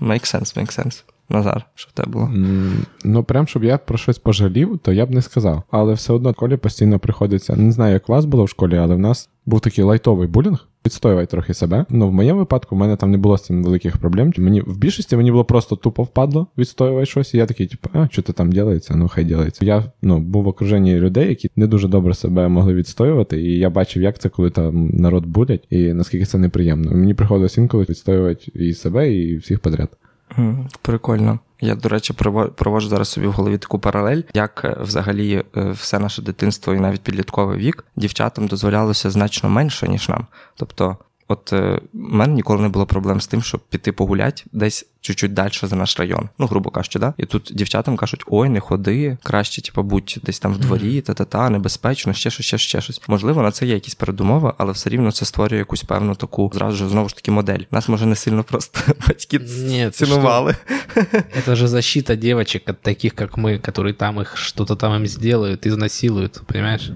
[0.01, 1.03] Make sense, make sense.
[1.30, 2.24] Назар, що в тебе було?
[2.24, 2.72] М,
[3.04, 5.62] Ну, прям щоб я про щось пожалів, то я б не сказав.
[5.70, 7.56] Але все одно в школі постійно приходиться.
[7.56, 10.66] Не знаю, як у вас було в школі, але в нас був такий лайтовий булінг.
[10.86, 11.84] Відстоювай трохи себе.
[11.90, 14.32] Ну, в моєму випадку, в мене там не було з цим великих проблем.
[14.38, 17.34] Мені в більшості мені було просто тупо впадло відстоювати щось.
[17.34, 18.96] І я такий, типу, а що то там ділається?
[18.96, 19.64] Ну, хай ділається.
[19.64, 23.42] Я ну, був в окруженні людей, які не дуже добре себе могли відстоювати.
[23.42, 26.90] І я бачив, як це, коли там народ булять, і наскільки це неприємно.
[26.90, 29.88] Мені приходилось інколи відстоювати і себе, і всіх подряд.
[30.82, 31.38] Прикольно.
[31.60, 32.12] Я, до речі,
[32.56, 36.80] провожу зараз собі в голові таку паралель, як е, взагалі е, все наше дитинство і
[36.80, 40.26] навіть підлітковий вік дівчатам дозволялося значно менше, ніж нам.
[40.56, 40.96] Тобто,
[41.29, 45.33] от е, в мене ніколи не було проблем з тим, щоб піти погуляти десь чуть-чуть
[45.33, 46.29] далі за наш район.
[46.39, 47.13] Ну, грубо кажучи, да?
[47.17, 51.49] І тут дівчатам кажуть: ой, не ходи, краще, типу, будь десь там в дворі, та-та-та,
[51.49, 53.01] небезпечно, ще щось, ще, ще щось.
[53.07, 56.77] Можливо, на це є якісь передумови, але все рівно це створює якусь певну таку зразу
[56.77, 57.59] ж знову ж таки модель.
[57.71, 60.55] Нас може не сильно просто батьки Ні, ти цінували.
[61.37, 65.65] Это же защита девочек от таких, как мы, которые там их что-то там им сделают,
[65.65, 66.91] изнасилуют, понимаешь?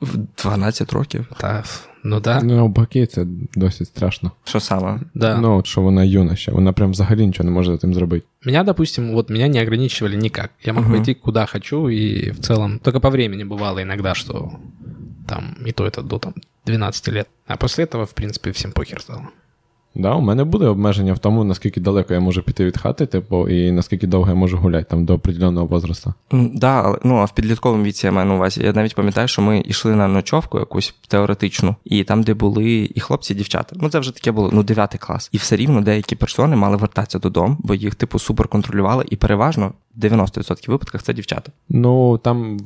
[0.00, 1.26] В 12 років.
[1.40, 1.64] Да,
[2.03, 4.31] Ну да, Ну, навпаки, це досить страшно.
[4.43, 4.99] Що саме?
[5.13, 5.37] да.
[5.37, 8.25] Ну, от що вона юна ще, вона прям взагалі нічого не може з тим зробити.
[8.45, 10.49] Меня, допустим, вот меня не ограничивали никак.
[10.63, 10.93] Я мог Мгм.
[10.93, 14.51] пойти куда хочу, и в целом только по времени бывало иногда, что
[15.27, 16.33] там и то это до там
[16.65, 17.27] 12 лет.
[17.47, 19.21] А после этого, в принципе, всем похер стало.
[19.99, 23.49] Да, у мене буде обмеження в тому, наскільки далеко я можу піти від хати, типу,
[23.49, 26.13] і наскільки довго я можу гуляти там до определеного возрасту.
[26.31, 28.63] Да, але ну а в підлітковому віці я маю на увазі.
[28.63, 32.99] Я навіть пам'ятаю, що ми йшли на ночовку якусь теоретичну, і там, де були і
[32.99, 33.75] хлопці, і дівчата.
[33.79, 35.29] Ну це вже таке було ну 9 клас.
[35.31, 39.73] І все рівно деякі персони мали вертатися додому, бо їх типу супер контролювали, і переважно
[39.99, 41.51] 90% випадках це дівчата.
[41.69, 42.57] Ну там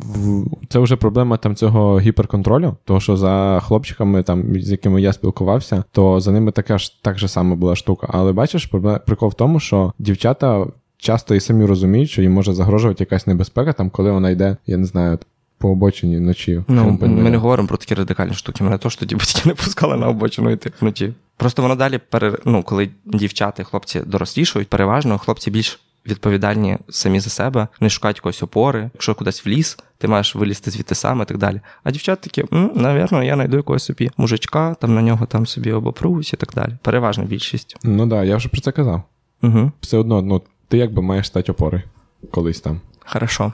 [0.70, 5.84] це вже проблема там цього гіперконтролю, тому що за хлопчиками, там з якими я спілкувався,
[5.92, 8.08] то за ними така ж так же сама була штука.
[8.12, 8.66] Але бачиш,
[9.06, 10.66] прикол в тому, що дівчата
[10.98, 14.78] часто і самі розуміють, що їм може загрожувати якась небезпека, там коли вона йде, я
[14.78, 15.20] не знаю.
[15.58, 16.64] По обочині вночі.
[16.68, 18.64] Ну, ми не- не говоримо про такі радикальні штуки.
[18.64, 21.14] Мене то, що тоді батьки не пускали на обочину йти вночі.
[21.38, 22.38] Просто воно далі пере...
[22.46, 28.18] ну, коли дівчата і хлопці дорослішують, переважно хлопці більш відповідальні самі за себе, не шукають
[28.18, 28.90] якоїсь опори.
[28.94, 31.62] Якщо кудись в ліс, ти маєш вилізти звідти сам і так далі.
[31.84, 36.34] А дівчат такі, навірно, я знайду якогось собі мужичка, там на нього там собі обопрусь
[36.34, 36.72] і так далі.
[36.82, 37.78] Переважна більшість.
[37.84, 39.04] Ну так, да, я вже про це казав.
[39.44, 39.72] Угу.
[39.82, 41.84] Все одно, ну, ти якби маєш стати опорою
[42.32, 42.82] колись там.
[43.06, 43.54] Хорошо.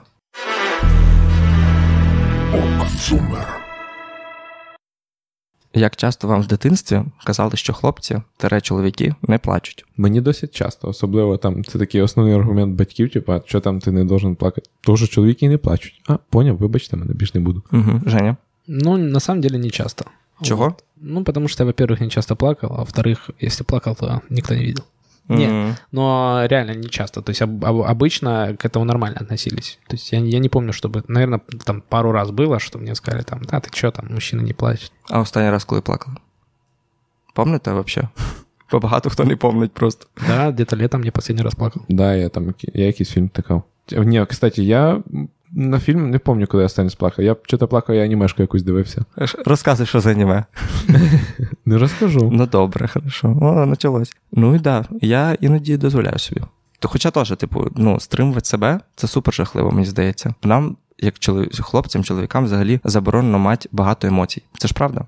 [5.74, 9.84] Як часто вам в дитинстві казали, що хлопці тере чоловіки не плачуть?
[9.96, 14.04] Мені досить часто, особливо там це такий основний аргумент батьків, типу, що там ти не
[14.04, 14.70] должен плакати.
[14.80, 16.00] Тож чоловіки не плачуть.
[16.08, 17.62] А, поняв, вибачте, мене більш не буду.
[17.72, 18.00] Угу.
[18.06, 18.36] Женя?
[18.66, 20.04] Ну, на самом деле, не часто.
[20.42, 20.64] Чего?
[20.64, 20.84] Вот.
[20.96, 24.84] Ну, потому что, во-первых, не часто плакал, а во-вторых, если плакал, то никто не видел.
[25.29, 27.21] Нет, М, но реально не часто.
[27.21, 29.79] То есть об- об- обычно к этому нормально относились.
[29.87, 33.23] То есть я, я не помню, чтобы, наверное, там пару раз было, что мне сказали
[33.23, 34.91] там, да, ты что там, мужчина не плачет.
[35.09, 36.17] А останній раз, коли плакали?
[37.33, 38.09] Помните взагалі?
[38.71, 40.05] Бо багато хто не помнить просто.
[40.27, 41.83] Да, где-то летом я последний раз плакал.
[41.89, 43.63] Да, я там я якийсь фільм такав.
[43.91, 45.03] Ні, кстати, я
[45.52, 47.24] на фільм не пам'ятаю, коли я останній сплакав.
[47.24, 49.04] Я що-то плакав, я анімешку якусь дивився.
[49.46, 50.44] Розказуй, що за аніме.
[51.64, 52.30] Не розкажу.
[52.32, 53.38] Ну добре, хорошо.
[53.40, 54.12] О, почалось.
[54.32, 56.40] Ну і да, я іноді дозволяю собі.
[56.78, 60.34] То хоча теж, типу, ну, стримувати себе це супер жахливо, мені здається.
[60.42, 64.42] Нам, як чоловік, хлопцям, чоловікам, взагалі заборонено мати багато емоцій.
[64.58, 65.04] Це ж правда.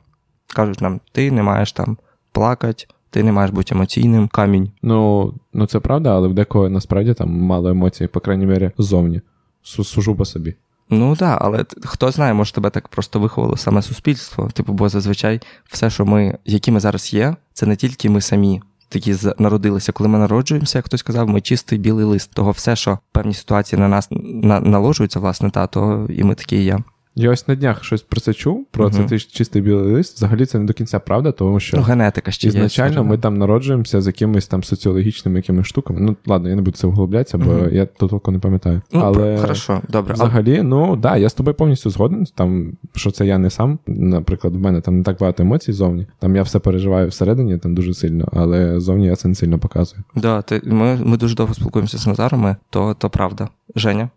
[0.55, 1.97] Кажуть нам, ти не маєш там
[2.33, 4.71] плакати, ти не маєш бути емоційним, камінь.
[4.83, 9.21] Ну, ну це правда, але в декого насправді там мало емоцій, по крайній мірі, ззовні.
[9.65, 10.55] Су- Сужу по собі.
[10.91, 14.51] Ну так, але хто знає, може тебе так просто виховало саме суспільство.
[14.53, 18.63] Типу, бо зазвичай все, що ми, які ми зараз є, це не тільки ми самі.
[18.89, 22.31] Такі народилися, коли ми народжуємося, як хтось казав, ми чистий білий лист.
[22.35, 26.63] Того все, що певні ситуації на нас на, наложуються, власне, та, то і ми такі
[26.63, 26.79] є.
[27.15, 28.93] Я ось на днях щось про це чув, про Мгм.
[28.93, 30.17] це ти чистий білий лист.
[30.17, 32.55] Взагалі це не до кінця правда, тому що Ну, генетика ще є.
[32.55, 33.11] ізначально скажімо.
[33.11, 36.01] ми там народжуємося з якимись там соціологічними якимись штуками.
[36.01, 37.69] Ну, ладно, я не буду це вглублятися, бо Мгм.
[37.75, 38.83] я то толком не пам'ятаю.
[38.93, 40.15] Ну, Але хорошо, добре.
[40.15, 42.25] Взагалі, ну да, я з тобою повністю згоден.
[42.35, 43.79] Там, що це я не сам.
[43.87, 46.07] Наприклад, в мене там не так багато емоцій зовні.
[46.19, 50.03] Там я все переживаю всередині, там дуже сильно, але зовні я це не сильно показую.
[50.17, 53.49] да, ти, ми, ми дуже довго спілкуємося з Назарами, то, то правда.
[53.77, 54.09] Женя,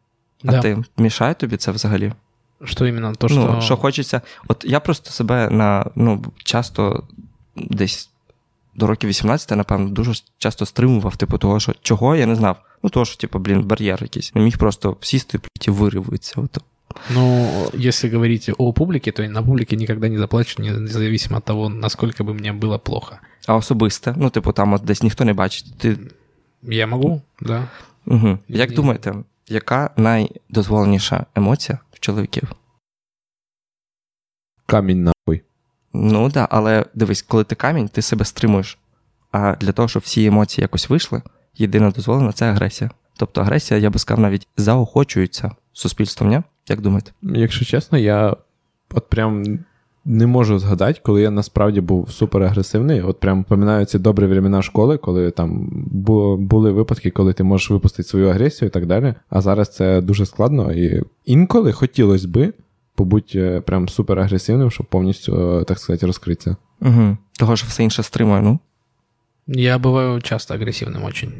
[0.46, 0.62] а Да.
[0.62, 2.12] ти мішає тобі це взагалі?
[2.64, 3.14] Что именно?
[3.16, 4.22] То, ну, що хочеться.
[4.48, 7.04] От я просто себе на ну, часто
[7.56, 8.10] десь
[8.76, 12.58] до років 18, напевно, дуже часто стримував, типу, того, що чого я не знав.
[12.84, 14.36] Ну, того, що, типу, блін, бар'єр якийсь.
[14.36, 16.34] Не міг просто сісти і вириватися.
[16.38, 16.58] От.
[17.10, 22.24] Ну, если говорить о публике, то на публике никогда не заплачу, независимо от того, насколько
[22.24, 23.20] бы мне было плохо.
[23.48, 25.78] А особисте, ну, типу, там от десь ніхто не бачить.
[25.78, 25.98] Ти...
[26.64, 27.68] Я могу, да.
[28.06, 28.40] Угу.
[28.48, 29.16] Як думаєте,
[29.48, 32.52] яка найдозволеніша емоція чоловіків?
[34.66, 35.44] Камінь нахуй.
[35.94, 38.78] Ну так, да, але дивись, коли ти камінь, ти себе стримуєш.
[39.32, 41.22] А для того, щоб всі емоції якось вийшли,
[41.56, 42.92] єдине дозволено це агресія.
[43.18, 46.42] Тобто агресія, я би сказав, навіть заохочується суспільством, ні?
[46.68, 47.12] Як думаєте?
[47.22, 48.36] Якщо чесно, я
[48.90, 49.60] от прям
[50.06, 53.02] не можу згадати, коли я насправді був супер агресивний.
[53.02, 55.70] От прям пам'ятаю ці добрі времена школи, коли там
[56.40, 59.14] були випадки, коли ти можеш випустити свою агресію і так далі.
[59.30, 60.74] А зараз це дуже складно.
[60.74, 62.54] І інколи хотілося би
[62.96, 66.56] побути е, прям супер агресивним, щоб повністю, е, так сказати, розкритися.
[66.82, 67.18] Угу.
[67.40, 68.60] Того, що все інше стримує, ну.
[69.48, 71.34] Я бываю часто агрессивным очень.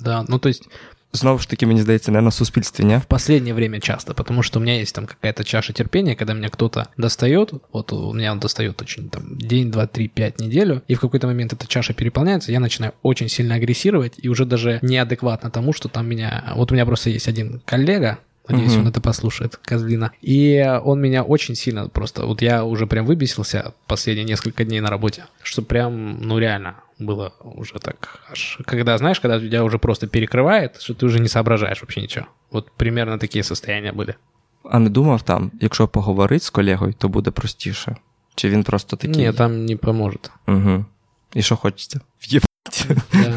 [0.00, 0.68] Да, ну то есть
[1.13, 2.97] Знову ж таки, мені здається, не на суспільстві, ні?
[2.97, 6.49] в последнее время часто, потому что у меня есть там какая-то чаша терпения, когда меня
[6.49, 10.95] кто-то достает, вот у меня он достает очень там день, два, три, пять, неделю, и
[10.95, 15.49] в какой-то момент эта чаша переполняется, я начинаю очень сильно агрессировать и уже даже неадекватно
[15.49, 16.53] тому, что там меня...
[16.55, 18.17] Вот у меня просто есть один коллега,
[18.49, 18.81] Надеюсь, Мгм.
[18.81, 20.11] он это послушает, козлина.
[20.21, 22.25] И он меня очень сильно просто...
[22.25, 27.31] Вот я уже прям выбесился последние несколько дней на работе, что прям, ну реально, было
[27.55, 28.59] уже так аж...
[28.65, 32.25] Когда, знаешь, когда тебя уже просто перекрывает, что ты уже не соображаешь вообще ничего.
[32.51, 34.15] Вот примерно такие состояния были.
[34.63, 37.95] А не думав там, якщо поговорити з колегою, то буде простіше.
[38.35, 39.25] Чи він просто такий?
[39.25, 40.31] Нет, там не поможет.
[40.47, 40.85] Угу.
[41.33, 41.99] І що хочеться?
[42.21, 42.87] В'єбать.
[43.13, 43.33] Да.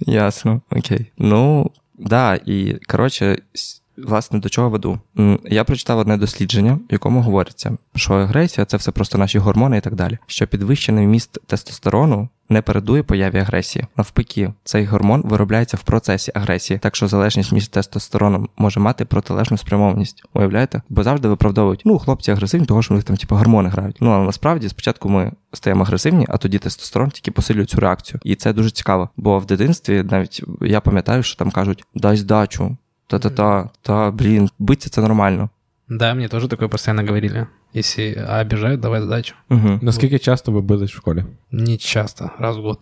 [0.00, 1.06] Ясно, окей.
[1.18, 5.00] Ну, да, і коротше, с- власне, до чого веду?
[5.18, 9.78] М, Я прочитав одне дослідження, в якому говориться, що агресія це все просто наші гормони
[9.78, 10.18] і так далі.
[10.26, 13.85] Що підвищений вміст тестостерону не передує появі агресії.
[13.97, 19.57] Навпаки, цей гормон виробляється в процесі агресії, так що залежність між тестостероном може мати протилежну
[19.57, 20.23] спрямованість.
[20.33, 20.81] Уявляєте?
[20.89, 23.97] Бо завжди виправдовують, ну, хлопці агресивні, тому що в них там типу, гормони грають.
[23.99, 28.19] Ну, але насправді спочатку ми стаємо агресивні, а тоді тестостерон тільки посилює цю реакцію.
[28.23, 29.09] І це дуже цікаво.
[29.17, 32.77] Бо в дитинстві навіть я пам'ятаю, що там кажуть: дай здачу.
[33.07, 35.49] Та-та-та, та, блін, биться це нормально.
[35.88, 37.46] Да, мне тоже такое постоянно говорили.
[37.76, 39.34] Если обижают, давай сдачу.
[39.50, 39.78] Угу.
[39.82, 41.24] Наскільки часто ви бились в школі?
[41.50, 42.78] Не часто, раз в год.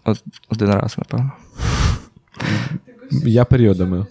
[0.48, 1.32] Один раз, напевно.
[3.10, 4.06] Я періодами.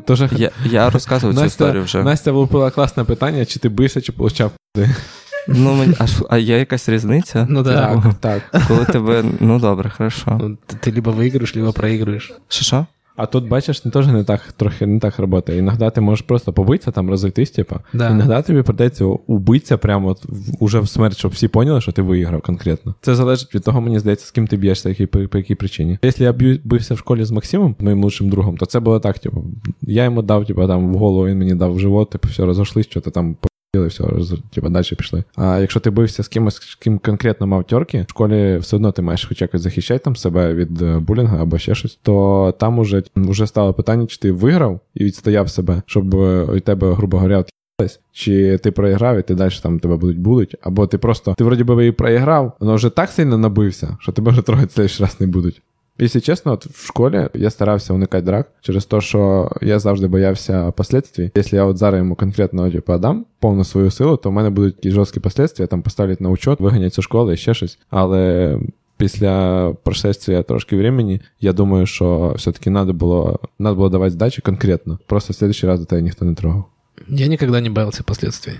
[0.05, 2.05] Тож, Я, я розказував цю історію Настя, вже.
[2.05, 4.51] Настя влупила класне питання, чи ти бився, чи получав.
[5.47, 7.47] Ну, мені, а, що- а є якась різниця?
[7.49, 8.01] Ну да.
[8.19, 8.67] Так, так.
[8.67, 9.23] Коли тебе.
[9.39, 10.37] Ну добре, хорошо.
[10.41, 12.31] Ну, Ты, ты либо выигрываешь, либо проигрываешь.
[12.47, 12.85] Що що?
[13.18, 15.56] А тут, бачиш, не теж не так трохи не так працює.
[15.56, 17.80] Іноді ти можеш просто побитися, там розійтись, типа.
[17.92, 18.10] Да.
[18.10, 22.02] Іноді тобі придеться убитися прямо от, в- уже в смерть, щоб всі поняли, що ти
[22.02, 22.94] виграв конкретно.
[23.00, 25.98] Це залежить від того, мені здається, з ким ти б'єшся, який, по, по якій причині.
[26.02, 29.18] Якщо я б'ю, бився в школі з Максимом, моїм лучшим другом, то це було так,
[29.18, 29.44] типу,
[29.82, 32.86] я йому дав, типу, там в голову, він мені дав в живот, типу, все, розійшлись,
[32.86, 33.36] що то там
[33.84, 34.04] і все,
[34.54, 35.24] типу, далі пішли.
[35.36, 38.92] А якщо ти бився з кимось, з ким конкретно мав тьорки, в школі все одно
[38.92, 42.78] ти маєш хоч якось захищати там себе від е, булінга або ще щось, то там
[42.78, 47.16] уже, уже стало питання, чи ти виграв і відстояв себе, щоб е, у тебе, грубо
[47.16, 47.44] говоря,
[48.12, 51.64] чи ти проіграв, і ти далі там тебе будуть булить, або ти просто ти вроді
[51.64, 55.26] би і проіграв, але вже так сильно набився, що тебе вже трохи цей раз не
[55.26, 55.62] будуть.
[55.98, 60.70] Якщо чесно, от в школі я старався уникати драк через те, що я завжди боявся
[60.70, 61.30] последствий.
[61.34, 64.76] Якщо я от зараз йому конкретно типу, дам повну свою силу, то в мене будуть
[64.76, 67.78] такі жорсткі последствия, там поставлять на учет, виганять зі школи і ще щось.
[67.90, 68.58] Але
[68.96, 74.98] після прошествия трошки времени, я думаю, що все-таки треба було, надо було давати здачі конкретно.
[75.06, 76.64] Просто в следующий раз до тебе ніхто не трогав.
[77.08, 78.54] Я никогда не боялся последствий.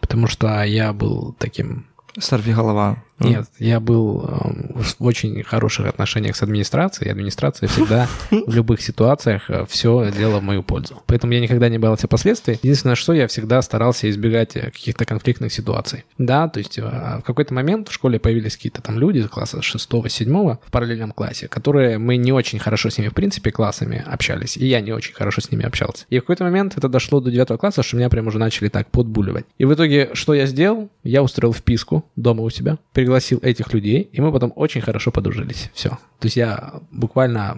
[0.00, 1.84] Потому что я был таким...
[2.18, 2.96] Сорві голова.
[3.18, 7.10] Нет, я был эм, в очень хороших отношениях с администрацией.
[7.10, 11.02] Администрация всегда в любых ситуациях все делала в мою пользу.
[11.06, 12.58] Поэтому я никогда не боялся последствий.
[12.62, 16.04] Единственное, что я всегда старался избегать э, каких-то конфликтных ситуаций.
[16.18, 19.58] Да, то есть э, в какой-то момент в школе появились какие-то там люди из класса
[19.58, 24.56] 6-7 в параллельном классе, которые мы не очень хорошо с ними, в принципе, классами общались.
[24.56, 26.04] И я не очень хорошо с ними общался.
[26.10, 28.90] И в какой-то момент это дошло до 9 класса, что меня прям уже начали так
[28.90, 29.46] подбуливать.
[29.58, 30.90] И в итоге, что я сделал?
[31.02, 35.69] Я устроил вписку дома у себя, пригласил этих людей, и мы потом очень хорошо подружились.
[35.73, 35.89] Все.
[36.19, 37.57] То есть я буквально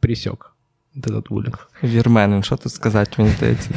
[0.00, 0.54] присек
[0.94, 1.68] вот этот буллинг.
[1.82, 3.70] Вірменин, що тут сказати, мені здається.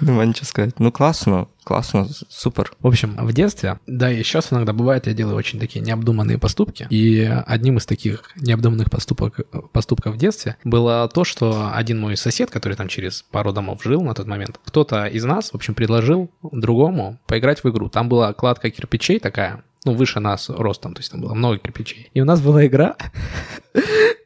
[0.00, 0.72] Нема нічого сказати.
[0.78, 2.72] Ну, класно, класно, супер.
[2.80, 6.86] В общем, в детстве, да и сейчас иногда бывает, я делаю очень такие необдуманные поступки.
[6.90, 9.40] И одним из таких необдуманных поступок,
[9.72, 14.02] поступков в детстве было то, что один мой сосед, который там через пару домов жил
[14.02, 17.88] на тот момент, кто-то из нас, в общем, предложил другому поиграть в игру.
[17.88, 22.09] Там была кладка кирпичей такая, ну, выше нас ростом, то есть там было много кирпичей.
[22.13, 22.95] И у нас была игра.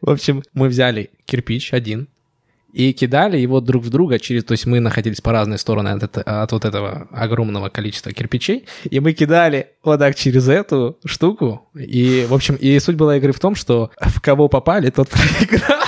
[0.02, 2.08] В общем, мы взяли кирпич один,
[2.74, 4.44] и кидали его друг в друга через...
[4.44, 8.66] То есть мы находились по разные стороны от, это- от вот этого огромного количества кирпичей,
[8.84, 11.70] и мы кидали вот так через эту штуку.
[11.76, 15.84] И, в общем, и суть была игры в том, что в кого попали, тот проиграл.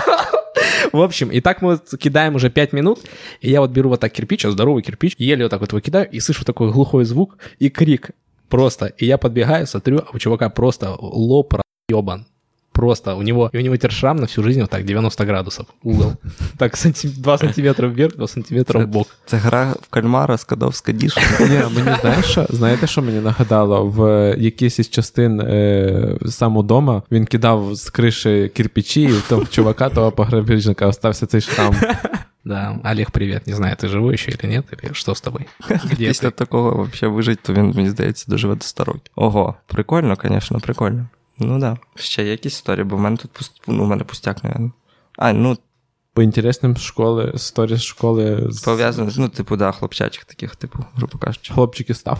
[0.91, 2.99] В общем, и так мы вот кидаем уже 5 минут,
[3.41, 5.80] и я вот беру вот так кирпич, а здоровый кирпич, еле вот так вот его
[5.82, 8.12] кидаю, и слышу такой глухой звук и крик
[8.49, 8.86] просто.
[8.86, 11.53] И я подбегаю, смотрю, а у чувака просто лоб
[11.89, 12.27] разъебан.
[12.74, 15.66] Просто у него, и у него теперь шрам на всю жизнь вот так 90 градусов
[15.83, 16.12] угол.
[16.57, 16.74] Так
[17.05, 19.09] 2 сантиметра вверх, 2 сантиметра в бок.
[19.26, 21.20] Це гра в кальмара Скадовська діша.
[21.40, 22.46] Ні, мені знаєш, що?
[22.50, 23.87] знаєте, що мені нагадало?
[23.87, 29.44] В якійсь із частин е, сам удома він кидав з криші кирпичі, і в того
[29.44, 31.74] чувака, того пограбіжника, остався цей шрам.
[32.44, 33.46] Да, Олег, привет.
[33.46, 35.46] Не знаю, ты живой еще или нет, или что с тобой?
[35.85, 36.33] Где Після ты?
[36.33, 39.12] такого взагалі вижить, то він, мені здається, доживе до 100 років.
[39.16, 41.07] Ого, прикольно, звісно, прикольно.
[41.39, 41.78] Ну да.
[41.95, 43.62] Ще є якісь історії, бо в мене тут пуст...
[43.67, 44.71] ну, у мене пустяк, напевно.
[45.17, 45.58] А, ну,
[46.13, 51.54] По інтересним школи, сторіс школи з пов'язано, ну, типу, да, хлопчачих таких, типу, грубо кажучи.
[51.54, 52.19] хлопчики став.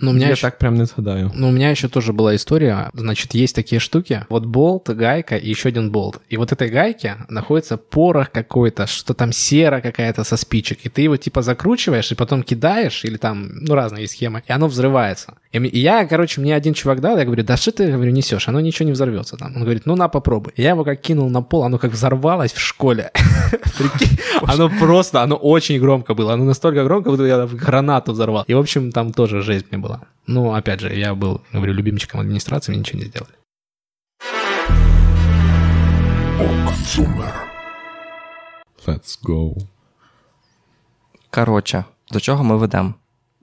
[0.00, 0.42] Ну, у меня Я еще...
[0.42, 1.30] так прям не згадаю.
[1.34, 2.90] Ну, у меня еще тоже была история.
[2.94, 4.24] Значит, есть такие штуки.
[4.28, 6.20] Вот болт, гайка и еще один болт.
[6.28, 10.78] И вот этой гайке находится порох какой-то, что там сера какая-то со спичек.
[10.84, 14.68] И ты его типа закручиваешь и потом кидаешь, или там, ну, разные схемы, и оно
[14.68, 15.34] взрывается.
[15.52, 18.60] И я, короче, мне один чувак дал, я говорю, да что ты, говорю, несешь, оно
[18.60, 19.56] ничего не взорвется там.
[19.56, 20.52] Он говорит, ну на, попробуй.
[20.56, 23.10] Я его как кинул на пол, оно как взорвалось в школе.
[24.42, 26.34] Оно просто, оно очень громко было.
[26.34, 28.44] Оно настолько громко, будто я гранату взорвал.
[28.46, 29.89] И, в общем, там тоже жесть мне была.
[30.26, 33.34] Ну, опять же, я был, говорю, любимчиком администрации, мне ничего не сделали.
[38.86, 39.54] Let's go.
[41.30, 42.94] Коротше, до чого ми ведемо?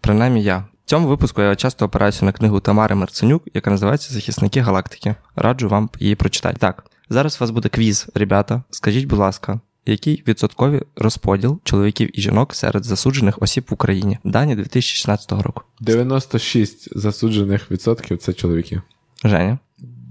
[0.01, 0.57] Принаймні я.
[0.57, 5.15] В цьому випуску я часто опираюся на книгу Тамари Марценюк, яка називається Захисники галактики.
[5.36, 6.57] Раджу вам її прочитати.
[6.60, 8.63] Так, зараз у вас буде квіз, ребята.
[8.69, 9.60] Скажіть, будь ласка,
[9.91, 14.17] який відсотковий розподіл чоловіків і жінок серед засуджених осіб в Україні?
[14.23, 15.63] Дані 2016 року.
[15.80, 18.82] 96 засуджених відсотків це чоловіки.
[19.23, 19.58] Женя.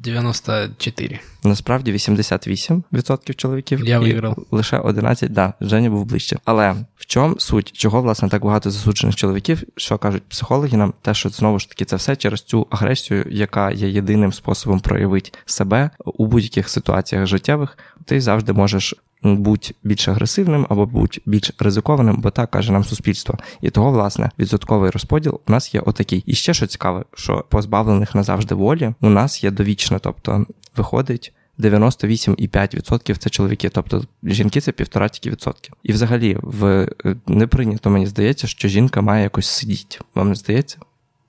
[0.06, 1.20] 94.
[1.44, 3.84] Насправді 88% чоловіків.
[3.84, 4.46] Я і виграв.
[4.50, 6.36] Лише 11, да, Женя був ближче.
[6.44, 11.14] Але в чому суть, чого власне так багато засуджених чоловіків, що кажуть психологи нам, те,
[11.14, 15.90] що знову ж таки це все через цю агресію, яка є єдиним способом проявити себе
[16.04, 17.78] у будь-яких ситуаціях життєвих.
[18.04, 23.38] Ти завжди можеш будь більш агресивним або будь більш ризикованим, бо так каже нам суспільство.
[23.60, 26.22] І того, власне, відсотковий розподіл у нас є отакий.
[26.26, 30.46] І ще що цікаве, що позбавлених назавжди волі у нас є довічно, тобто
[30.76, 31.32] виходить.
[31.58, 35.70] 98,5% це чоловіки, тобто жінки це півтора тільки відсотки.
[35.82, 36.88] І взагалі в
[37.26, 39.98] не прийнято, мені здається, що жінка має якось сидіти.
[40.14, 40.78] Вам не здається?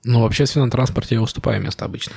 [0.04, 2.12] Ну, в общественном транспорте я уступаю место обычно.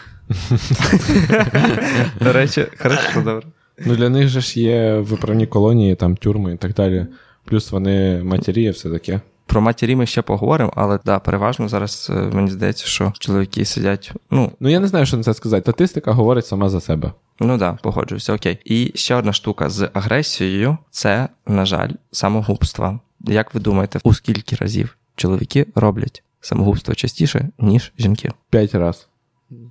[2.20, 3.48] До речі, хорошо, добре.
[3.86, 7.06] Ну для них же ж є виправні колонії, там тюрми і так далі.
[7.46, 9.22] Плюс вони матері, все таке.
[9.46, 14.12] Про матері ми ще поговоримо, але да, переважно зараз е, мені здається, що чоловіки сидять.
[14.32, 15.62] Ну Ну я не знаю, що на це сказати.
[15.62, 17.12] Статистика говорить сама за себе.
[17.40, 18.58] ну да, погоджуюся, окей.
[18.66, 23.00] І ще одна штука з агресією це, на жаль, самогубство.
[23.20, 28.32] Як ви думаєте, у скільки разів чоловіки роблять самогубство частіше, ніж жінки?
[28.50, 29.08] П'ять раз.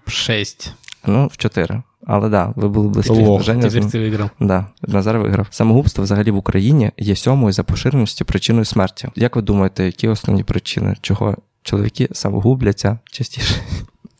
[0.07, 0.73] Шесть.
[1.07, 1.83] Ну, в чотири.
[2.07, 3.13] Але да, ви були близькі.
[3.13, 3.43] Лох.
[3.43, 4.31] Женя з- Теперь ты.
[4.41, 5.47] Да, Назар виграв.
[5.51, 9.09] Самогубство взагалі в Україні є сьомою за поширеністю причиною смерті.
[9.17, 13.55] Як ви думаєте, які основні причини, чого чоловіки самогубляться частіше?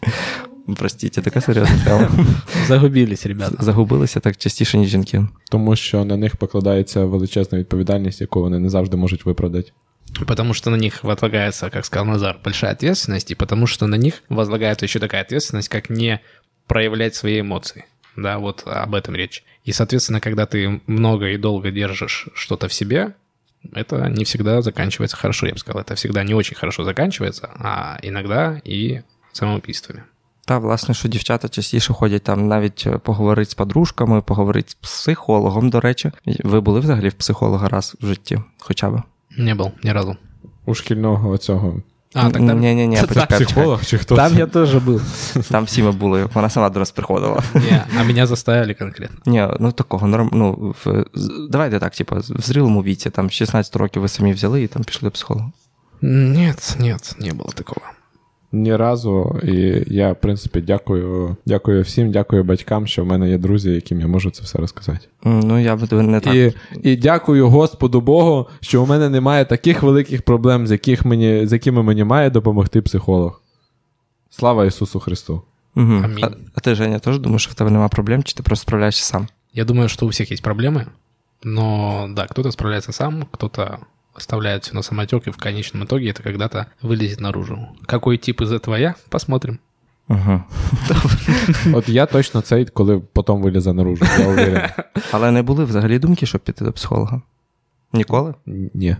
[0.77, 2.09] Простіть, така серйозна тема.
[2.69, 3.57] Загубились, ребята.
[3.59, 5.27] Загубилися так частіше, ніж жінки.
[5.51, 9.73] Тому що на них покладається величезна відповідальність, яку вони не завжди можуть виправдати.
[10.27, 14.23] Потому что на них возлагается, как сказал Назар, большая ответственность, и потому что на них
[14.29, 16.19] возлагается еще такая ответственность, как не
[16.70, 17.86] проявлять свои эмоции.
[18.16, 19.44] Да, вот об этом речь.
[19.66, 23.14] И, соответственно, когда ты много и долго держишь что-то в себе,
[23.74, 25.82] это не всегда заканчивается хорошо, я бы сказал.
[25.82, 29.02] Это всегда не очень хорошо заканчивается, а иногда и
[29.34, 30.04] самоубийствами.
[30.48, 35.70] Та, власне, що дівчата частіше ходять там навіть е, поговорити з подружками, поговорити з психологом,
[35.70, 36.12] до речі.
[36.44, 39.02] Ви були взагалі в психолога раз в житті, хоча б?
[39.38, 40.18] Не был ни разу.
[40.66, 41.82] У шкільного цього
[42.18, 42.54] А, тогда...
[42.54, 43.46] Ні, ні, ні, Та- почекай, почекай.
[43.46, 44.38] психолог чи хто Там це?
[44.38, 45.02] я тоже был.
[45.52, 47.44] Там всі ми були, вона сама до нас приходила.
[47.54, 49.18] Не, а меня заставили конкретно.
[49.26, 50.30] Ні, ну такого норм.
[50.34, 51.06] Ну, в...
[51.14, 54.84] з- давайте так, типу, в зрілому віці, там 16 років ви самі взяли і там
[54.84, 55.52] пішли до психолога.
[56.02, 57.82] Нет, нет, не было такого.
[58.53, 59.41] Ні разу.
[59.45, 64.01] І я, в принципі, дякую, дякую всім, дякую батькам, що в мене є друзі, яким
[64.01, 65.07] я можу це все розказати.
[65.25, 66.35] Ну, я б не так.
[66.35, 71.47] І, і дякую Господу Богу, що у мене немає таких великих проблем, з, яких мені,
[71.47, 73.43] з якими мені має допомогти психолог.
[74.31, 75.43] Слава Ісусу Христу!
[75.77, 76.01] Угу.
[76.05, 76.25] Амінь.
[76.25, 79.05] А, а ти, Женя, теж думаєш, що в тебе немає проблем, чи ти просто справляєшся
[79.05, 79.29] сам?
[79.53, 80.87] Я думаю, что у всех есть проблемы,
[81.43, 83.79] но да, кто-то справляется сам, кто-то
[84.20, 87.68] оставляет все на самотек, и в конечном итоге это когда-то вылезет наружу.
[87.86, 88.96] Какой тип из этого я?
[89.10, 89.60] Посмотрим.
[90.08, 90.44] Угу.
[91.74, 94.06] От я точно цей, коли потім вилізе наружу.
[94.20, 94.62] Я уверен.
[95.12, 97.22] Але не були взагалі думки, щоб піти до психолога?
[97.94, 98.34] Ніколи?
[98.74, 98.96] Ні.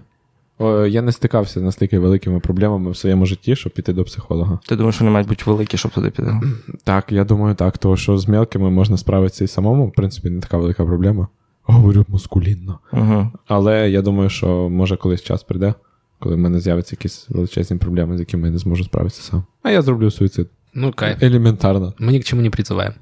[0.58, 4.60] О, я не стикався з настільки великими проблемами в своєму житті, щоб піти до психолога.
[4.66, 6.42] Ти думаєш, що вони мають бути великі, щоб туди піти?
[6.84, 7.78] Так, я думаю, так.
[7.78, 11.28] Тому що з мелкими можна справитися і самому, в принципі, не така велика проблема.
[11.70, 12.80] Говорю мускулінно.
[12.94, 13.32] Угу.
[13.48, 15.74] Але я думаю, що може колись час прийде,
[16.20, 19.44] коли в мене з'являться якісь величезні проблеми, з якими я не зможу справитися сам.
[19.64, 20.48] А я зроблю суїцид.
[20.78, 21.24] Ну, кайф.
[21.24, 21.94] Елементарно.
[22.00, 22.94] Мы ни к чему не призываем.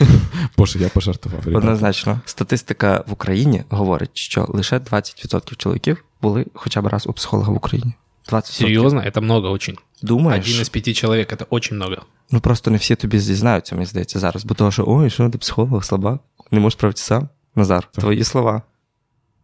[0.57, 1.39] Боже, я пожартував.
[1.45, 1.57] ребята.
[1.57, 2.19] Однозначно.
[2.25, 7.55] Статистика в Україні говорить, що лише 20% чоловіків були хоча б раз у психолога в
[7.55, 7.93] Україні.
[8.31, 8.51] 20%.
[8.51, 9.75] Серьезно, это много очень.
[10.01, 10.45] Думаєш?
[10.47, 11.97] Один из пяти человек это очень много.
[12.31, 14.45] Ну просто не всі тобі зізнаються, мені здається, зараз.
[14.45, 16.19] Бо того, що ой, що ти психолог, слабак,
[16.51, 17.29] не можеш справитися сам.
[17.54, 17.92] Назар, Так.
[18.02, 18.62] твої слова.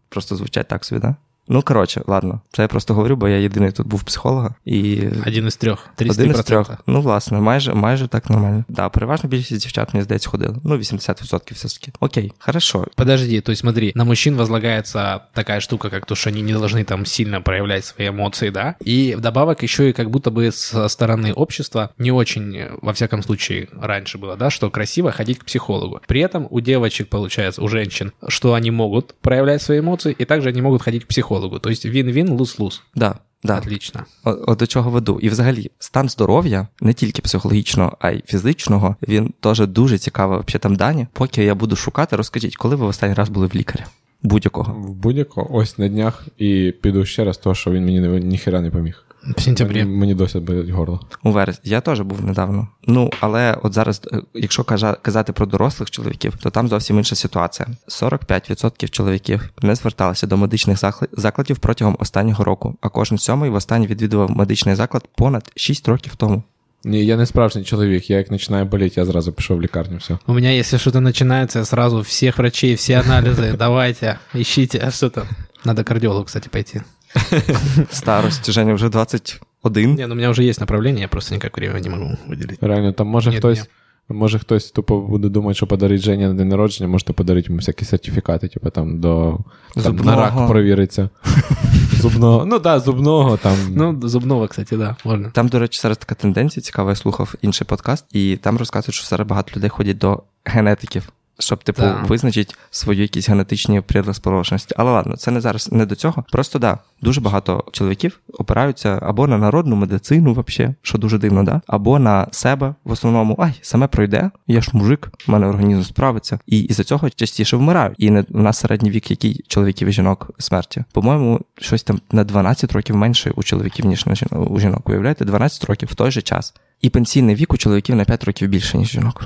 [0.08, 1.16] Просто звучать так собі, да?
[1.49, 2.41] Ну, коротше, ладно.
[2.51, 4.55] Це я просто говорю, бо я єдиний тут був психолога.
[4.65, 5.89] І Один из трех.
[5.97, 6.11] 33%.
[6.11, 6.71] один із трьох.
[6.87, 8.63] Ну, власне, майже, майже так нормально.
[8.69, 10.55] Да, переважно більшість дівчат, мені здається, ходили.
[10.63, 11.91] Ну, 80% все ж таки.
[11.99, 12.85] Окей, хорошо.
[12.95, 16.83] Подожди, то есть смотри, на мужчин возлагается такая штука, как то, что они не должны
[16.83, 21.33] там сильно проявлять свои эмоции, да, и вдобавок еще и как будто бы со стороны
[21.33, 25.99] общества не очень, э, во всяком случае, раньше было, да, что красиво ходить к психологу.
[26.07, 30.49] При этом у девочек, получается, у женщин, что они могут проявлять свои эмоции, и также
[30.49, 31.35] они могут ходить к психологу.
[31.48, 32.82] То есть він-він лус-лус.
[32.94, 33.14] Да,
[33.44, 33.58] да.
[33.58, 34.04] Отлично.
[34.24, 35.18] О- От до чого веду.
[35.22, 40.36] І взагалі, стан здоров'я не тільки психологічного, а й фізичного, він теж дуже цікавий.
[40.36, 41.06] вообще там дані.
[41.12, 43.86] Поки я буду шукати, розкажіть, коли ви в останній раз були в лікаря?
[44.22, 44.72] Будь-якого.
[44.74, 48.60] В будь-якого ось на днях і піду ще раз, того, що він мені ні- ніхера
[48.60, 49.04] не поміг.
[49.36, 49.84] В сентябре.
[49.84, 51.00] Мені, мені досі болить горло.
[51.22, 51.70] У вересні.
[51.70, 52.68] Я теж був недавно.
[52.86, 54.64] Ну, але от зараз, е, якщо
[55.02, 57.68] казати про дорослих чоловіків, то там зовсім інша ситуація.
[57.88, 60.78] 45% чоловіків не зверталися до медичних
[61.12, 66.42] закладів протягом останнього року, а кожен сьомий востаннє відвідував медичний заклад понад 6 років тому.
[66.84, 68.10] Ні, я не справжній чоловік.
[68.10, 69.96] Я як починаю боліти, я зразу пішов в лікарню.
[69.96, 70.18] Все.
[70.26, 75.10] У меня, если что-то начинается, я сразу всех врачей, все анализы, давайте, ищите, а что
[75.10, 75.28] там?
[75.64, 76.82] Надо кардиологу, кстати, пойти.
[77.90, 79.94] Старость, Женя, вже 21.
[79.94, 82.58] Не, ну у меня уже есть направление, я просто никак время не могу выделить.
[82.60, 83.68] Реально, там може хтось.
[84.12, 87.84] Може хтось тупо буде думати, що подарить Жені на день народження, можете подарити йому всякі
[87.84, 89.38] сертифікати, типу там до
[89.74, 91.08] там, на рак провіриться.
[92.00, 92.44] Зубного.
[92.44, 93.56] Ну так, да, зубного там.
[93.70, 95.30] Ну, зубного, кстати, да, можно.
[95.30, 99.06] Там, до речі, зараз така тенденція цікава, я слухав інший подкаст, і там розказують, що
[99.06, 101.08] зараз багато людей ходять до генетиків,
[101.42, 102.08] щоб, типу, Так.
[102.08, 104.74] визначити свої якісь генетичні предрозположеності.
[104.78, 106.24] Але ладно, це не зараз не до цього.
[106.32, 111.60] Просто да, дуже багато чоловіків опираються або на народну медицину, вообще, що дуже дивно, да,
[111.66, 116.38] або на себе в основному, ай, саме пройде, я ж мужик, в мене організм справиться.
[116.46, 117.94] І із-за цього частіше вмирають.
[117.98, 120.84] І не у нас середній вік, який чоловіків і жінок смерті.
[120.92, 124.88] По-моєму, щось там на 12 років менше у чоловіків, ніж на жін- у жінок.
[124.88, 126.54] Уявляєте, 12 років в той же час.
[126.80, 129.24] І пенсійний вік у чоловіків на 5 років більше, ніж жінок.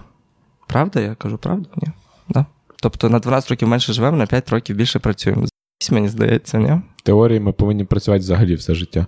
[0.67, 1.01] Правда?
[1.01, 1.69] Я кажу, правда?
[1.77, 1.89] Ні.
[2.29, 2.47] Да.
[2.77, 5.47] Тобто на 12 років менше живемо, на 5 років більше працюємо.
[5.91, 6.81] Мені здається, ні?
[6.97, 9.07] В теорії ми повинні працювати взагалі все життя.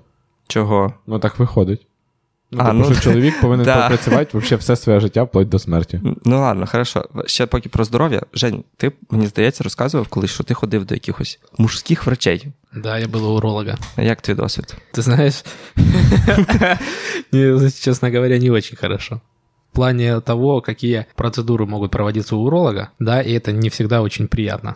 [0.49, 0.95] Чого?
[1.07, 1.87] Ну так виходить.
[2.51, 3.83] Ну, А, типу, ну, що чоловік повинен да.
[3.83, 6.01] попрацювати взагалі все своє життя вплоть до смерті.
[6.25, 7.05] Ну ладно, хорошо.
[7.27, 8.23] Ще поки про здоров'я.
[8.35, 12.47] Жень, ти, мені здається, розказував колись, що ти ходив до якихось мужських врачей.
[12.75, 13.79] Да, я был у уролога.
[13.97, 14.77] Як твій досвід?
[14.95, 15.45] Ты знаешь,
[17.33, 19.21] не, честно говоря, не очень хорошо.
[19.77, 24.75] Плане того, какие процедуры могут проводиться у уролога, да, и это не всегда очень приятно.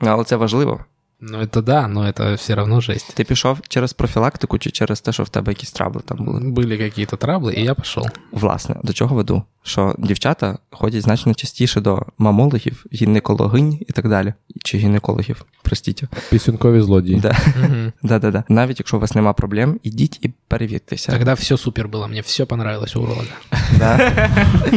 [0.00, 0.84] Ну, Але це важливо.
[1.21, 3.13] Ну, это да, но это все равно жесть.
[3.15, 6.39] Ти пішов через профілактику чи через те, що в тебе якісь трабли там були?
[6.39, 8.07] Были какие-то траблы, и я пошел.
[8.31, 9.43] Власне, до чого веду?
[9.63, 14.33] Що дівчата ходять значно частіше до мамологів, гінекологинь і так далі.
[14.63, 16.03] Чи гінекологів, простіть.
[16.29, 17.19] Пісюнкові злодії.
[17.19, 17.37] Да.
[17.61, 17.93] Мгм.
[18.03, 18.43] Да-да-да.
[18.49, 21.11] Навіть якщо у вас нема проблем, ідіть і перевіртеся.
[21.11, 23.27] Тогда все супер было, мне все понравилось у уролога.
[23.79, 24.13] Да.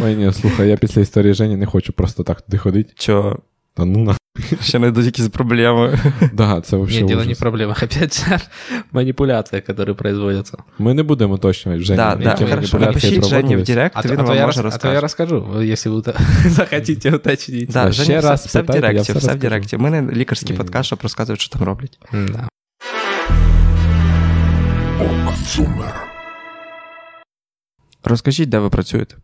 [0.03, 2.93] Ой, ні, слухай, я після історії Жені не хочу просто так туди ходити.
[2.97, 3.38] Що
[3.76, 4.15] Та ну на.
[4.61, 5.99] ще не якісь проблеми.
[6.34, 6.99] Да, це взагалі.
[6.99, 8.39] Нет, дело не в проблемах, опять же,
[8.91, 10.57] манипуляция, которые производятся.
[10.80, 11.97] Ми не будемо уточнювати Жені.
[11.97, 12.80] Да, да, хорошо.
[12.80, 13.63] Напишіть Жені в.
[13.63, 15.36] Директ, А, він а вам може рас- а то я розкаже.
[15.36, 16.19] расскажу, если вы ута-
[16.49, 17.69] захотите уточнить.
[17.71, 19.39] Да, ще раз все в Директі, все все в розкажу.
[19.39, 19.78] Директі.
[19.78, 21.99] Ми не лікарський подкаст, щоб розказувати, що там роблять.
[22.11, 22.47] Да.
[28.03, 29.15] Розкажіть, де ви працюєте.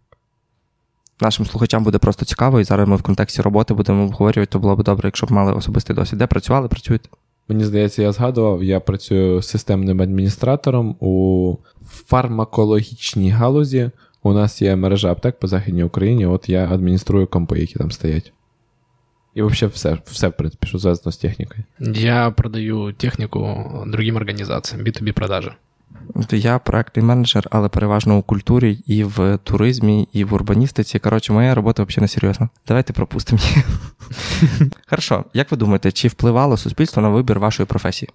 [1.21, 4.75] Нашим слухачам буде просто цікаво, і зараз ми в контексті роботи будемо обговорювати, то було
[4.75, 6.19] б добре, якщо б мали особистий досвід.
[6.19, 7.09] Де працювали, працюєте?
[7.47, 11.55] Мені здається, я згадував, я працюю системним адміністратором у
[11.87, 13.91] фармакологічній галузі.
[14.23, 18.33] У нас є мережа аптек по Західній Україні, от я адмініструю компи, які там стоять.
[19.35, 21.63] І взагалі все, все, в принципі, що зв'язано з технікою.
[21.79, 25.53] Я продаю технику другим организациям, B2B продажи.
[26.31, 30.99] Я проектний менеджер, але переважно у культурі, і в туризмі, і в урбаністиці.
[30.99, 32.49] Коротше, моя робота взагалі не серйозна.
[32.67, 33.63] Давайте пропустимо її.
[34.89, 38.09] Хорошо, як ви думаєте, чи впливало суспільство на вибір вашої професії?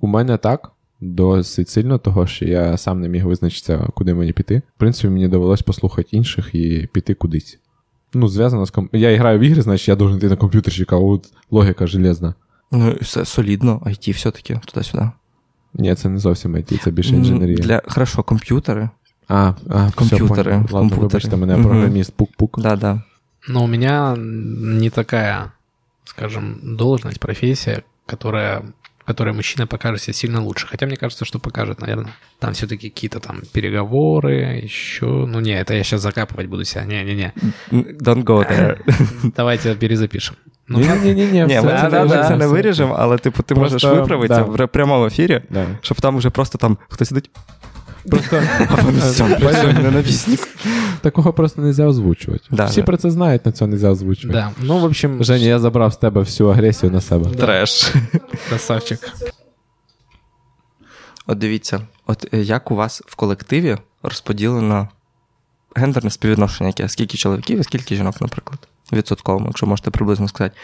[0.00, 4.62] У мене так, досить сильно, того що я сам не міг визначитися, куди мені піти.
[4.76, 7.58] В принципі, мені довелось послухати інших і піти кудись.
[8.14, 8.94] Ну, зв'язано з комп...
[8.94, 12.34] Я граю в ігри, значить я должен йти на комп'ютерщика, а от логіка железна.
[12.70, 15.10] Ну, все солідно, IT все-таки туди-сюди.
[15.73, 17.57] Ні, це не зовсім IT, це більше інженерія.
[17.57, 18.89] Для хорошо, комп'ютери.
[19.27, 20.53] А, а Комп'ютери, Все, понял.
[20.53, 21.01] Ладно, комп'ютери.
[21.01, 21.63] вибачте мене, Мгм.
[21.67, 22.61] програміст, пук-пук.
[22.61, 23.01] Да, да.
[23.49, 24.15] Но у меня
[24.79, 25.51] не такая,
[26.05, 28.63] скажем, должность, профессия, которая в
[29.11, 30.67] которой мужчина покажет себя сильно лучше.
[30.67, 32.13] Хотя мне кажется, что покажет, наверное.
[32.39, 35.05] Там все-таки какие-то там переговоры, еще...
[35.05, 36.83] Ну не, это я сейчас закапывать буду себя.
[36.85, 37.31] Не-не-не.
[37.71, 38.79] Don't go there.
[39.35, 40.35] Давайте перезапишем.
[40.67, 42.27] Ну, Ні-ні-ні, Ні, ми Да, це, да, ми да.
[42.27, 44.63] це не виріжемо, але типу ти Просто, можеш виправитися да.
[44.63, 45.65] в прямому ефірі, Да.
[45.81, 47.29] щоб там уже просто там хтось сидить.
[48.10, 48.42] Просто
[48.98, 50.48] Все, ненавісник.
[51.00, 52.44] такого просто не можна озвучувати.
[52.50, 52.86] Да, Всі да.
[52.86, 54.38] про це знають, на це не можна озвучувати.
[54.38, 54.52] да.
[54.60, 57.30] Ну, в общем, Женя, я забрав з тебе всю агресію на себе.
[57.30, 57.92] Треш.
[58.48, 59.12] красавчик.
[61.26, 64.88] От дивіться, от е, як у вас в колективі розподілено
[65.76, 70.56] гендерне співвідношення, яке скільки чоловіків і скільки жінок, наприклад, відсотково, якщо можете приблизно сказати.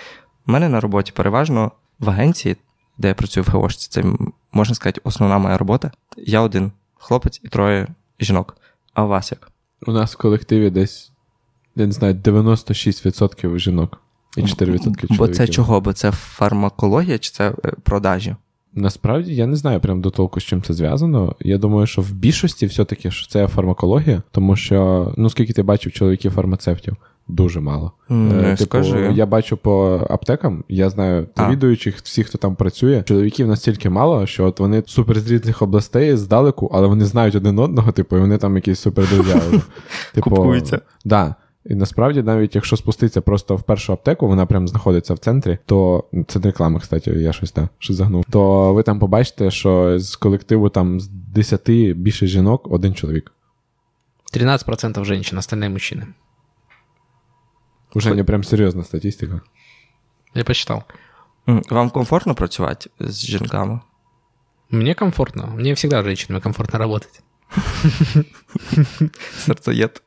[0.47, 2.57] У мене на роботі переважно в агенції,
[2.99, 4.05] де я працюю в ГОшці, це
[4.53, 5.91] можна сказати, основна моя робота.
[6.17, 7.89] Я один хлопець і троє
[8.21, 8.57] жінок.
[8.95, 9.51] А у вас як?
[9.87, 11.13] У нас в колективі десь,
[11.77, 14.01] я не знаю, 96% жінок
[14.37, 15.17] і 4% чоловіків.
[15.19, 15.81] Бо це чого?
[15.81, 18.37] Бо це фармакологія чи це е, продажі?
[18.75, 21.37] Насправді я не знаю прям до толку, з чим це зв'язано.
[21.41, 25.93] Я думаю, що в більшості все-таки що це фармакологія, тому що, ну скільки ти бачив
[25.93, 26.97] чоловіків фармацевтів?
[27.29, 27.93] Дуже мало.
[28.11, 29.13] Е, не скажи.
[29.15, 33.03] Я бачу по аптекам, я знаю завідуючих, всіх, хто там працює.
[33.03, 37.59] Чоловіків настільки мало, що от вони супер з різних областей здалеку, але вони знають один
[37.59, 39.09] одного, типу, і вони там якісь супер.
[40.15, 40.81] Типу, Купуються.
[41.05, 41.35] Да.
[41.67, 46.05] І насправді, навіть якщо спуститися просто в першу аптеку, вона прям знаходиться в центрі, то
[46.27, 48.25] це не реклама, кстати, я щось да, щось загнув.
[48.31, 53.33] То ви там побачите, що з колективу там з 10 більше жінок, один чоловік.
[54.35, 56.07] 13% женщин, остальные мужчины.
[57.95, 59.41] Уже не прям серйозна статистика.
[60.35, 60.83] Я посчитал.
[61.49, 63.81] М, Вам комфортно працювати з жінками?
[64.71, 65.53] Мне комфортно.
[65.57, 67.23] Мне всегда с женщинами комфортно работать.
[69.39, 70.03] Серцеєд.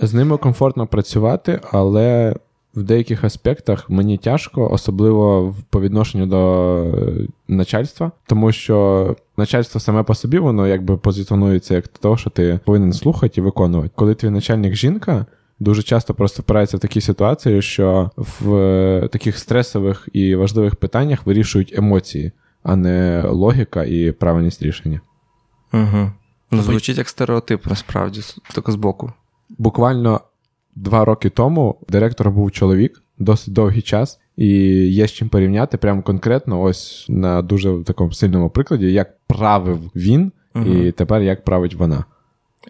[0.00, 2.36] З ними комфортно працювати, але
[2.74, 9.80] в деяких аспектах мені тяжко, особливо в- по відношенню до е, начальства, тому що начальство
[9.80, 13.90] саме по собі воно якби позиціонується як того, що ти повинен слухати і виконувати.
[13.94, 15.26] Коли твій начальник жінка.
[15.62, 21.26] Дуже часто просто впирається в такі ситуації, що в е, таких стресових і важливих питаннях
[21.26, 22.32] вирішують емоції,
[22.62, 25.00] а не логіка і правильність рішення.
[25.72, 26.10] Угу.
[26.50, 28.20] Ну, звучить як стереотип, насправді,
[28.54, 29.12] тільки збоку.
[29.58, 30.20] Буквально
[30.74, 34.48] два роки тому директором був чоловік, досить довгий час, і
[34.86, 40.32] є з чим порівняти прямо конкретно, ось на дуже такому сильному прикладі, як правив він,
[40.66, 42.04] і тепер як править вона.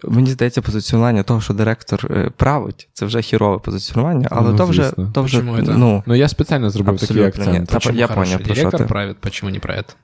[0.04, 4.66] Мені здається, позиціонування того, що директор е, править, це вже хірове позиціонування, але Ну, то
[4.66, 7.22] вже, то вже ну, Ну я спеціально зробив такий ні.
[7.26, 7.68] акцент.
[7.68, 8.86] Та я поняв, про що директор ти.
[8.86, 9.96] правит, почему не правит?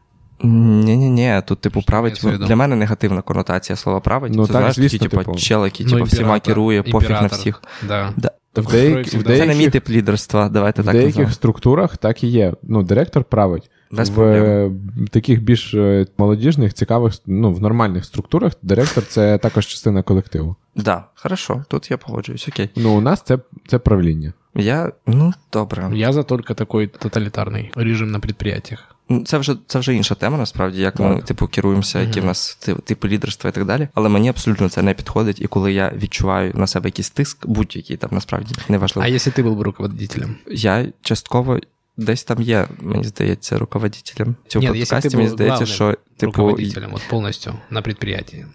[0.43, 2.25] Ні-ні-ні, тут, типу, править.
[2.25, 2.47] Мається.
[2.47, 4.33] Для мене негативна конотація слова править.
[4.35, 5.39] Ну, це так, знаєш, звісно, такі, типу, типу.
[5.81, 7.63] Ну, типу, всіма керує, пофіг на всіх.
[7.89, 8.13] Да.
[8.17, 8.29] Да.
[8.29, 9.37] В, Такой деяк- в всегда.
[9.37, 11.33] Це не мій тип лідерства, давайте в так деяких називаємо.
[11.35, 12.55] структурах так і є.
[12.63, 13.71] Ну, директор править.
[13.92, 14.44] Без в проблем.
[14.46, 14.72] е,
[15.12, 20.56] таких більш е, молодіжних, цікавих, ну, в нормальних структурах директор це також частина колективу.
[20.76, 22.70] Да, хорошо, тут я погоджуюсь, окей.
[22.76, 24.34] Ну, у нас це, це правління.
[24.56, 25.90] Я, ну, добре.
[25.94, 28.96] Я за только такой тоталитарный режим на предприятиях.
[29.10, 31.26] Ну, Це вже це вже інша тема, насправді, як ми Так.
[31.26, 33.88] типу керуємося, які в нас ти- типи лідерства і так далі.
[33.94, 35.42] Але мені абсолютно це не підходить.
[35.42, 39.06] І коли я відчуваю на себе якийсь тиск, будь-який там насправді неважливо.
[39.08, 40.36] А если ты был бы руководителем?
[40.52, 41.60] Я частково
[41.99, 44.37] десь там є, мені здається, руководителем.
[44.49, 48.47] Цього Ні, якщо подкасті мені здається, що типу, руководителем, от полностью на предприятии.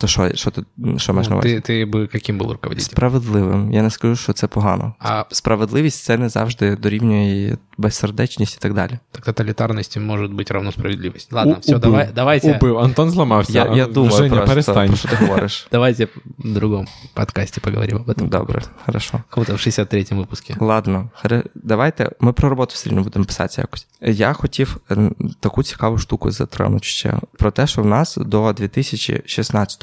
[0.00, 0.62] то що, що ти
[0.96, 1.54] що маєш на Ну, увазі?
[1.56, 2.80] ты, ты бы каким был руководителем?
[2.96, 3.72] Справедливим.
[3.72, 4.94] Я не скажу, що це погано.
[4.98, 8.98] А Справедливість це не завжди дорівнює і безсердечність і так далі.
[9.12, 11.32] так тоталитарности может быть равно справедливость.
[11.32, 11.80] Ладно, У- все, убив.
[11.82, 12.78] давай, давайте, Убив.
[12.78, 13.52] Антон зламався.
[13.52, 14.88] Я, я думаю, Женя, просто, перестань.
[14.88, 15.68] про що ти говориш.
[15.72, 16.04] давайте
[16.38, 18.28] в другом подкасте поговорим об этом.
[18.28, 19.22] Добре, хорошо.
[19.30, 20.64] Кого-то в 63-м выпуске.
[20.64, 22.10] Ладно, хре- давайте.
[22.20, 23.86] Ми про роботу все рівно будемо писати якось.
[24.00, 25.10] Я хотів е,
[25.40, 28.42] таку цікаву штуку затронути ще про те, що в нас до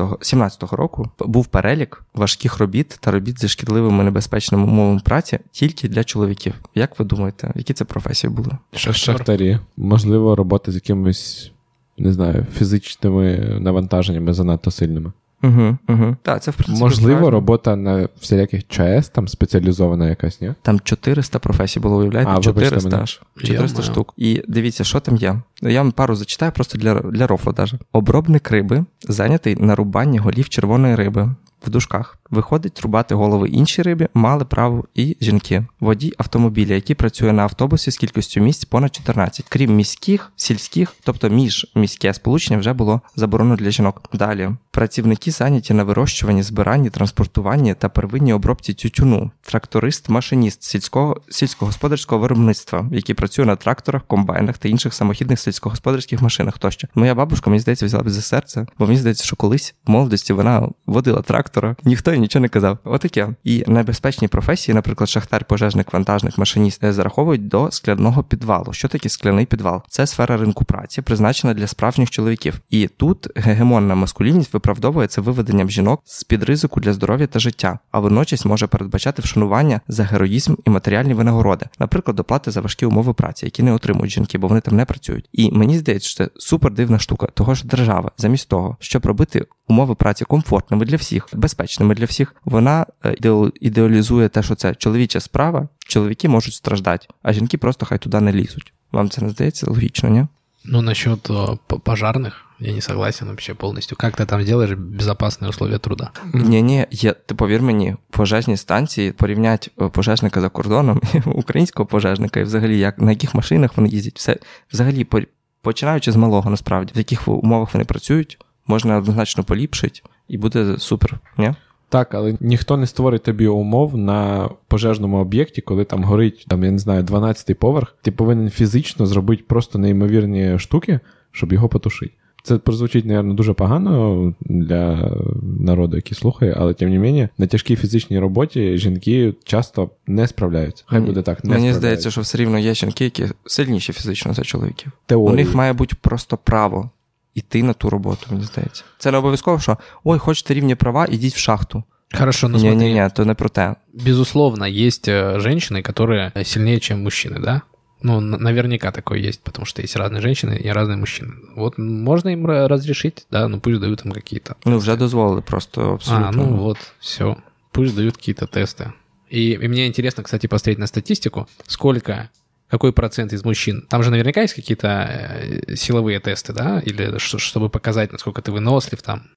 [0.08, 6.04] 2016-17 року був перелік важких робіт та робіт зі шкідливими небезпечними умовами праці тільки для
[6.04, 6.54] чоловіків.
[6.74, 8.50] Як ви думаєте, які це професії були?
[8.74, 9.58] Шахтарі.
[9.76, 11.52] Можливо, робота з якимись,
[11.98, 15.12] не знаю, фізичними навантаженнями занадто сильними.
[15.42, 16.16] Угу, угу.
[16.22, 16.80] Так, це в принципі.
[16.80, 17.30] Можливо, правильно.
[17.30, 20.54] робота на всіляких ЧАЕС, там спеціалізована якась, ні?
[20.62, 22.30] Там 400 професій було, уявляєте?
[22.34, 23.20] А, 400 аж.
[23.36, 23.82] 400 Йо-моє.
[23.82, 24.14] штук.
[24.16, 25.40] І дивіться, що там є.
[25.62, 27.78] Я вам пару зачитаю просто для, для рофла даже.
[27.92, 31.34] Обробник риби зайнятий на рубанні голів червоної риби.
[31.66, 35.64] В дужках виходить рубати голови іншій рибі, мали право і жінки.
[35.80, 39.46] Водій автомобіля, який працює на автобусі з кількістю місць понад 14.
[39.48, 44.02] Крім міських, сільських, тобто міжміське сполучення вже було заборонено для жінок.
[44.12, 52.20] Далі працівники зайняті на вирощуванні, збиранні, транспортуванні та первинній обробці тютюну, тракторист, машиніст сільського сільськогосподарського
[52.20, 56.88] виробництва, який працює на тракторах, комбайнах та інших самохідних сільськогосподарських машинах тощо.
[56.94, 60.32] Моя бабушка, мені здається, взяла б за серце, бо мені здається, що колись в молодості
[60.32, 62.78] вона водила трактора, ніхто їй нічого не казав.
[62.84, 63.28] Отаке.
[63.44, 68.72] І небезпечні професії, наприклад, шахтар, пожежник, вантажник, машиніст, е, зараховують до скляного підвалу.
[68.72, 69.82] Що таке скляний підвал?
[69.88, 72.60] Це сфера ринку праці, призначена для справжніх чоловіків.
[72.70, 78.00] І тут гегемонна маскулінність виправдовується виведенням жінок з під ризику для здоров'я та життя, а
[78.00, 83.44] водночас може передбачати вшанування за героїзм і матеріальні винагороди, наприклад, доплати за важкі умови праці,
[83.44, 85.28] які не отримують жінки, бо вони там не працюють.
[85.32, 89.46] І мені здається, що це супер дивна штука, того що держава, замість того, щоб робити
[89.68, 94.75] умови праці комфортними для всіх, безпечними для всіх, вона е, ідеал- ідеалізує те, що це
[94.75, 98.73] чоловіча справа, чоловіки можуть страждати, а жінки просто хай туди не лізуть.
[98.91, 100.25] Вам це не здається логічно, ні?
[100.65, 103.97] Ну, насчет э, п- пожарных, я не согласен вообще полностью.
[103.97, 106.11] Как ты там делаешь безопасные условия труда?
[106.33, 111.87] Ні, ні, є, ти повір мені, пожежні станції порівнять е, пожежника за кордоном, і українського
[111.87, 114.37] пожежника, і взагалі як на яких машинах вони їздять, все
[114.73, 115.21] взагалі по-
[115.61, 118.37] починаючи з малого, насправді, в яких умовах вони працюють,
[118.67, 121.19] можна однозначно поліпшити, і буде супер.
[121.37, 121.53] Ні?
[121.88, 126.70] Так, але ніхто не створить тобі умов на пожежному об'єкті, коли там горить, там, я
[126.70, 127.96] не знаю, 12-й поверх.
[128.02, 131.00] Ти повинен фізично зробити просто неймовірні штуки,
[131.32, 132.12] щоб його потушити.
[132.42, 135.12] Це прозвучить, мабуть, дуже погано для
[135.60, 140.84] народу, який слухає, але тим не менше, на тяжкій фізичній роботі жінки часто не справляються.
[140.86, 144.42] Хай буде так, не Мені здається, що все рівно є жінки, які сильніші фізично за
[144.42, 144.92] чоловіків.
[145.06, 145.32] Теорії.
[145.32, 146.90] У них має бути просто право
[147.37, 148.83] йти на ту роботу, мені здається.
[148.97, 151.83] Це не обов'язково, що ой, хочете рівні права, ідіть в шахту.
[152.19, 152.77] Хорошо, ну Ні, смотри.
[152.87, 153.75] ні, ні, то не про те.
[153.93, 157.61] Безусловно, есть э, женщины, которые сильнее, чем мужчины, да?
[158.01, 161.31] Ну, н- наверняка такое есть, потому что есть разные женщины и разные мужчины.
[161.55, 164.55] Вот можно им ра- разрешить, да, ну пусть дают там какие-то.
[164.65, 166.27] Ну, вже дозволили просто абсолютно.
[166.27, 167.35] А, ну вот, все.
[167.71, 168.91] Пусть дают какие-то тесты.
[169.31, 172.29] И, и мне интересно, кстати, посмотреть на статистику, сколько,
[172.68, 173.86] какой процент из мужчин.
[173.88, 179.02] Там же наверняка есть какие-то э, силовые тесты, да, или чтобы показать, насколько ты вынослив
[179.02, 179.30] там.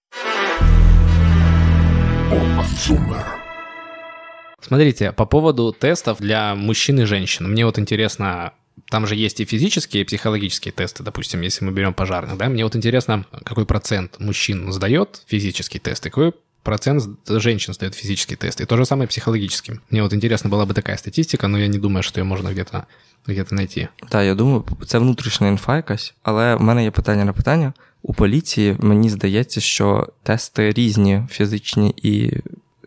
[4.61, 7.49] Смотрите, по поводу тестов для мужчин и женщин.
[7.49, 8.53] Мне вот интересно,
[8.89, 12.63] там же есть и физические, и психологические тесты, допустим, если мы берем пожарных, да, мне
[12.63, 18.60] вот интересно, какой процент мужчин сдает физический тест, и какой процент женщин сдает физический тест,
[18.60, 19.80] и то же самое психологическим.
[19.90, 22.86] Мне вот интересно была бы такая статистика, но я не думаю, что ее можно где-то
[23.26, 23.88] где найти.
[24.08, 27.72] Так, я думаю, це внутрішня інфа якась, але в мене є питання на питання.
[28.02, 32.32] У поліції мені здається, що тести різні фізичні і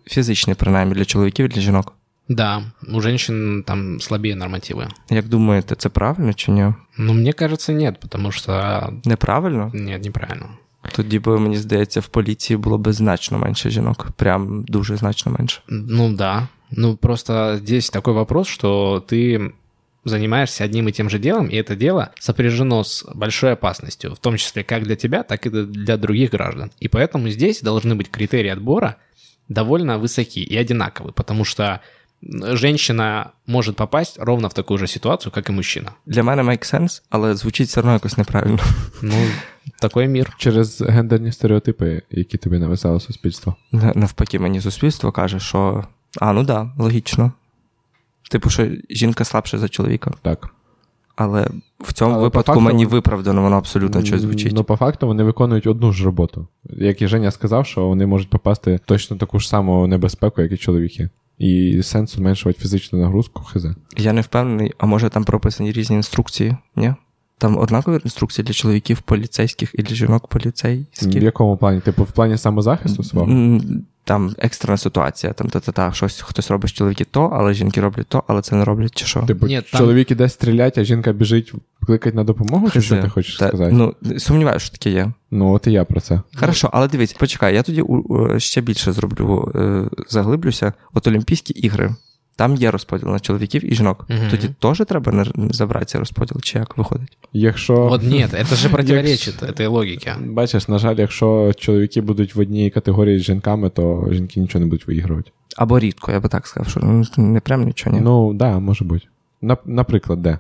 [0.06, 1.94] фізичні, принаймні, для чоловіків і для жінок.
[2.30, 4.88] Да, у женщин там слабее нормативы.
[5.10, 6.74] Як думаєте, це правильно чи ні?
[6.98, 8.94] Но мне кажется, нет, потому что...
[9.06, 9.72] Неправильно?
[9.74, 10.50] Нет, неправильно.
[10.96, 14.08] Тоді би, мені здається, в поліції було б значно менше жінок.
[14.16, 15.62] Прям дуже значно менше.
[15.68, 16.48] Ну да.
[16.72, 19.52] Ну просто здесь такой вопрос, что ты
[20.06, 24.38] занимаешься одним и тем же делом, и это дело сопряжено с большой опасностью, в том
[24.38, 26.72] числе как для тебя, так и для других граждан.
[26.80, 28.96] И поэтому здесь должны быть критерии отбора
[29.48, 31.82] довольно высоки и одинаковые, потому что
[32.53, 35.91] женщина может попасть ровно в такую же ситуацию, как и мужчина.
[36.07, 38.59] Для мене make sense, але звучить все одно якось неправильно.
[39.03, 39.15] Ну,
[39.81, 40.35] такой мир.
[40.39, 43.57] Через гендерні стереотипи, які тобі нависало суспільство.
[43.73, 45.85] Навпаки, мені суспільство каже, що
[46.21, 47.33] а, ну да, логічно.
[48.31, 50.11] Типу, що жінка слабша за чоловіка.
[50.23, 50.49] Так.
[51.17, 51.49] Але
[51.81, 54.53] в цьому Але випадку факту- мені виправдано, воно абсолютно щось звучить.
[54.53, 56.47] Ну, по факту, вони виконують одну ж роботу.
[56.65, 60.57] Як і Женя сказав, що вони можуть попасти точно таку ж саму небезпеку, як і
[60.57, 61.09] чоловіки.
[61.39, 63.67] І сенс зменшувати фізичну нагрузку, хз.
[63.97, 66.57] Я не впевнений, а може там прописані різні інструкції?
[66.77, 66.95] Ні?
[67.39, 71.15] Там однакові інструкції для чоловіків поліцейських і для жінок поліцейських.
[71.15, 71.81] В якому плані?
[71.81, 73.61] Типу, в плані самозахисту свого?
[74.07, 78.43] Там екстрена ситуація, там та-та-та, щось хтось робить чоловіки то, але жінки роблять то, але
[78.43, 79.21] це не роблять чи що?
[79.23, 81.53] Типу, Ні, там- чоловік іде стрілять, а жінка біжить
[81.87, 83.73] кликать на допомогу, чи що ти хочеш Та- сказати?
[83.75, 85.13] Ну, сумніваюся, що таке є.
[85.31, 86.21] Ну, от і я про це.
[86.37, 90.73] Хорошо, але дивіться, почекай, я тоді у- у- ще більше зроблю, е, заглиблюся.
[90.95, 91.95] От Олімпійські ігри.
[92.37, 94.07] Там є розподіл на чоловіків і жінок.
[94.09, 94.31] Мгм.
[94.31, 97.19] Тоді теж треба не забрати цей розподіл, чи як виходить?
[97.33, 97.75] Якщо.
[97.75, 100.17] Вот нет, это же противоречит этой логике.
[100.21, 104.67] Бачиш, на жаль, якщо чоловіки будуть в одній категорії з жінками, то жінки нічого не
[104.67, 105.31] будуть виігрувати.
[105.57, 108.03] Або рідко, я би так сказав, що ну, не прям нічого ні.
[108.03, 109.07] Ну, так, да, може бути.
[109.43, 110.39] На, наприклад, де?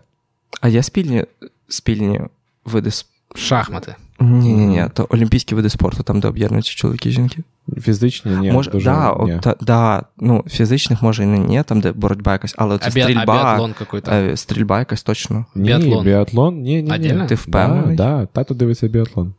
[0.61, 1.25] А є спільні,
[1.69, 2.21] спільні
[2.65, 3.93] види спорту?
[4.21, 7.43] Ні, ні, ні, то олімпійські види спорту, там, де об'єднуються чоловіки і жінки.
[7.81, 8.53] Фізичні, ні.
[8.53, 9.39] може, дуже, да, ні.
[9.43, 12.89] та, да, ну, фізичних може і не ні, там, де боротьба якась, але це А,
[12.89, 14.11] а стрільба, биатлон какой-то.
[14.13, 15.45] е, стрільба якась точно.
[15.55, 16.05] Ні, біатлон.
[16.05, 17.27] біатлон, ні, ні, ні.
[17.29, 17.97] Ти впевнений?
[17.97, 19.35] Да, да, тато дивиться біатлон.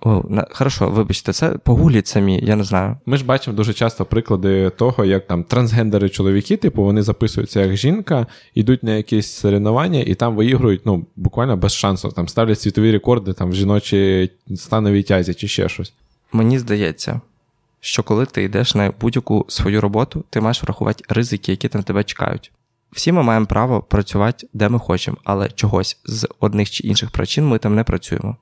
[0.00, 2.96] О, на, хорошо, вибачте, це погугліть самі, я не знаю.
[3.06, 7.76] Ми ж бачимо дуже часто приклади того, як там трансгендери чоловіки, типу, вони записуються як
[7.76, 12.08] жінка, йдуть на якісь соревнування і там виігрують, ну, буквально без шансу.
[12.08, 15.92] Там ставлять світові рекорди там в жіночій становій тязі чи ще щось.
[16.32, 17.20] Мені здається,
[17.80, 22.04] що коли ти йдеш на будь-яку свою роботу, ти маєш врахувати ризики, які там тебе
[22.04, 22.52] чекають.
[22.92, 27.48] Всі ми маємо право працювати де ми хочемо, але чогось з одних чи інших причин
[27.48, 28.36] ми там не працюємо.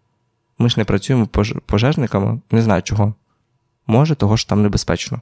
[0.59, 3.14] Ми ж не працюємо пож- пожежниками, не знаю чого.
[3.86, 5.20] Може, того ж там небезпечно.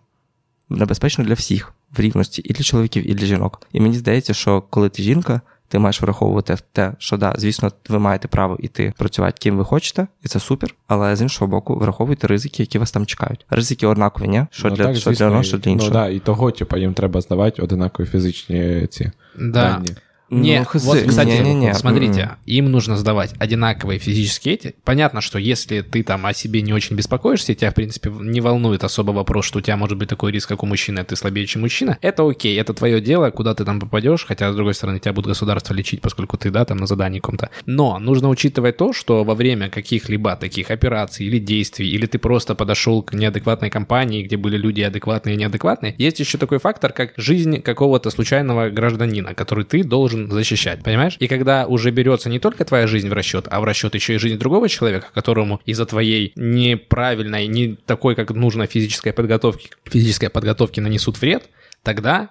[0.68, 3.60] Небезпечно для всіх в рівності і для чоловіків, і для жінок.
[3.72, 7.98] І мені здається, що коли ти жінка, ти маєш враховувати те, що да, звісно, ви
[7.98, 10.74] маєте право йти працювати ким ви хочете, і це супер.
[10.86, 13.46] Але з іншого боку, враховуйте ризики, які вас там чекають.
[13.50, 14.46] Ризики однакові, ні?
[14.50, 15.90] Що Ну, для, так, що звісно, для одного, що для іншого.
[15.90, 19.50] Ну, да, і того, типу, їм треба здавати одинакові фізичні ці Да.
[19.50, 19.88] дані.
[20.32, 21.74] Не, Ну, вот, кстати, не-не-не.
[21.74, 22.36] смотрите, М-м.
[22.46, 24.74] им нужно сдавать одинаковые физические эти.
[24.84, 28.82] Понятно, что если ты там о себе не очень беспокоишься, тебя, в принципе, не волнует
[28.84, 31.46] особо вопрос, что у тебя может быть такой риск, как у мужчины, а ты слабее,
[31.46, 34.98] чем мужчина, это окей, это твое дело, куда ты там попадешь, хотя, с другой стороны,
[34.98, 37.50] тебя будет государство лечить, поскольку ты, да, там на задании каком-то.
[37.66, 42.54] Но нужно учитывать то, что во время каких-либо таких операций или действий, или ты просто
[42.54, 47.12] подошел к неадекватной компании, где были люди адекватные и неадекватные, есть еще такой фактор, как
[47.16, 51.16] жизнь какого-то случайного гражданина, который ты должен защищать, понимаешь?
[51.18, 54.18] И когда уже берется не только твоя жизнь в расчет, а в расчет еще и
[54.18, 60.80] жизнь другого человека, которому из-за твоей неправильной, не такой, как нужно физической подготовки, физической подготовки
[60.80, 61.48] нанесут вред,
[61.82, 62.30] тогда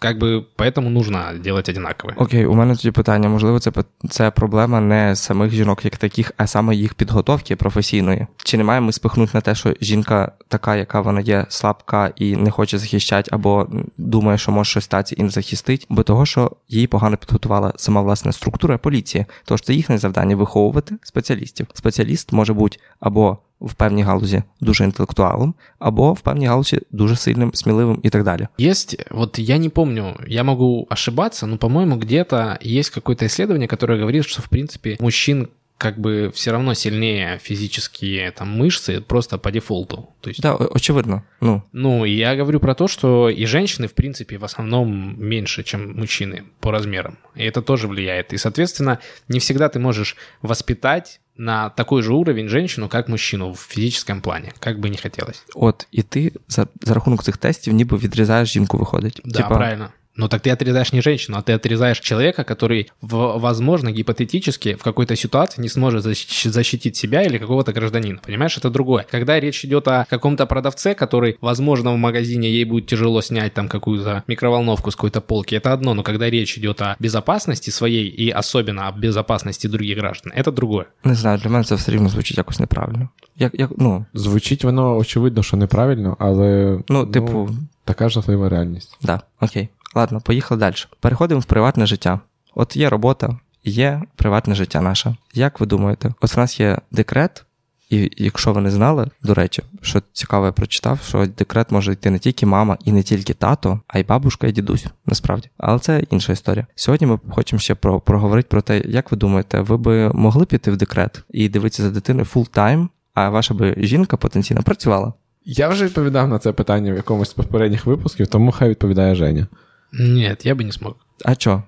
[0.00, 2.12] как бы поэтому нужно делать одинаково.
[2.16, 3.28] Окей, у мене тоді питання.
[3.28, 3.72] Можливо, це
[4.10, 8.26] це проблема не самих жінок, як таких, а саме їх підготовки професійної.
[8.44, 12.36] Чи не маємо ми спихнути на те, що жінка така, яка вона є слабка і
[12.36, 16.50] не хоче захищати, або думає, що може щось статися і не захистить, бо того, що
[16.68, 19.26] її погано підготувала сама власна структура поліції.
[19.44, 21.66] Тож це їхнє завдання виховувати спеціалістів.
[21.74, 27.53] Спеціаліст може бути або в певній галузі дуже інтелектуалом, або в певній галузі дуже сильним,
[27.53, 28.47] сміливим і так далі.
[28.59, 33.99] Есть, вот я не помню, я могу ошибаться, но, по-моему, где-то есть какое-то исследование, которое
[33.99, 35.47] говорит, что, в принципе, мужчин
[35.77, 40.09] как бы все равно сильнее физические там мышцы просто по дефолту.
[40.21, 41.23] То есть, да, очевидно.
[41.41, 41.61] Ну.
[41.73, 46.43] ну, я говорю про то, что и женщины, в принципе, в основном меньше, чем мужчины
[46.61, 47.17] по размерам.
[47.35, 48.33] И это тоже влияет.
[48.33, 53.56] И, соответственно, не всегда ты можешь воспитать на такой же уровень женщину, как мужчину в
[53.56, 55.42] фізичному плані, як би не хотілося.
[55.54, 59.20] От, і ти за, за рахунок цих тестів ніби відрізаєш жінку, виходить.
[59.24, 59.56] Да, Типа...
[59.56, 59.88] правильно.
[60.18, 65.14] Но так ты отрезаешь не женщину, а ты отрезаешь человека, который, возможно, гипотетически в какой-то
[65.14, 68.18] ситуации не сможет защитить себя или какого-то гражданина.
[68.26, 69.06] Понимаешь, это другое.
[69.08, 73.68] Когда речь идет о каком-то продавце, который, возможно, в магазине ей будет тяжело снять там
[73.68, 75.94] какую-то микроволновку с какой-то полки, это одно.
[75.94, 80.86] Но когда речь идет о безопасности своей и особенно о безопасности других граждан, это другое.
[81.04, 83.08] Не знаю, для мене це все рівно звучить якось неправильно.
[83.36, 84.04] Як, як, ну...
[84.14, 86.80] Звучить воно очевидно, що неправильно, але.
[86.88, 87.48] Ну, типу.
[87.50, 88.96] Ну, така жахлива реальність.
[89.00, 89.68] Так, да, окей.
[89.94, 90.74] Ладно, поїхали далі.
[91.00, 92.20] Переходимо в приватне життя.
[92.54, 95.16] От є робота, є приватне життя наше.
[95.34, 96.14] Як ви думаєте?
[96.20, 97.44] От у нас є декрет,
[97.90, 102.10] і якщо ви не знали, до речі, що цікаво, я прочитав, що декрет може йти
[102.10, 105.50] не тільки мама і не тільки тато, а й бабушка і дідусь, насправді.
[105.58, 106.66] Але це інша історія.
[106.74, 110.70] Сьогодні ми хочемо ще про проговорити про те, як ви думаєте, ви би могли піти
[110.70, 115.12] в декрет і дивитися за дитиною full time, а ваша би жінка потенційно працювала?
[115.44, 119.46] Я вже відповідав на це питання в якомусь з попередніх випусків, тому хай відповідає Женя.
[119.91, 120.97] Нет, я бы не смог.
[121.23, 121.63] А чё?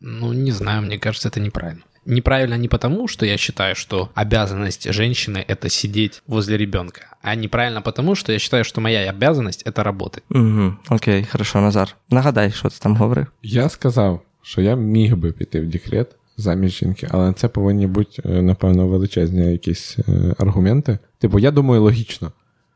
[0.00, 1.82] Ну, не знаю, мне кажется, это неправильно.
[2.06, 7.82] Неправильно не потому, что я считаю, что обязанность женщины это сидеть возле ребенка, а неправильно
[7.82, 10.22] потому, что я считаю, что моя обязанность это работать.
[10.30, 11.96] Угу, Окей, хорошо, Назар.
[12.10, 13.26] Нагадай, що ти там говорив.
[13.42, 18.22] Я сказав, що я міг би піти в декрет замість жінки, але це повинні бути,
[18.24, 20.98] е, напевно, величезні якісь е, аргументи.
[21.18, 22.32] Типу, я думаю, логічно.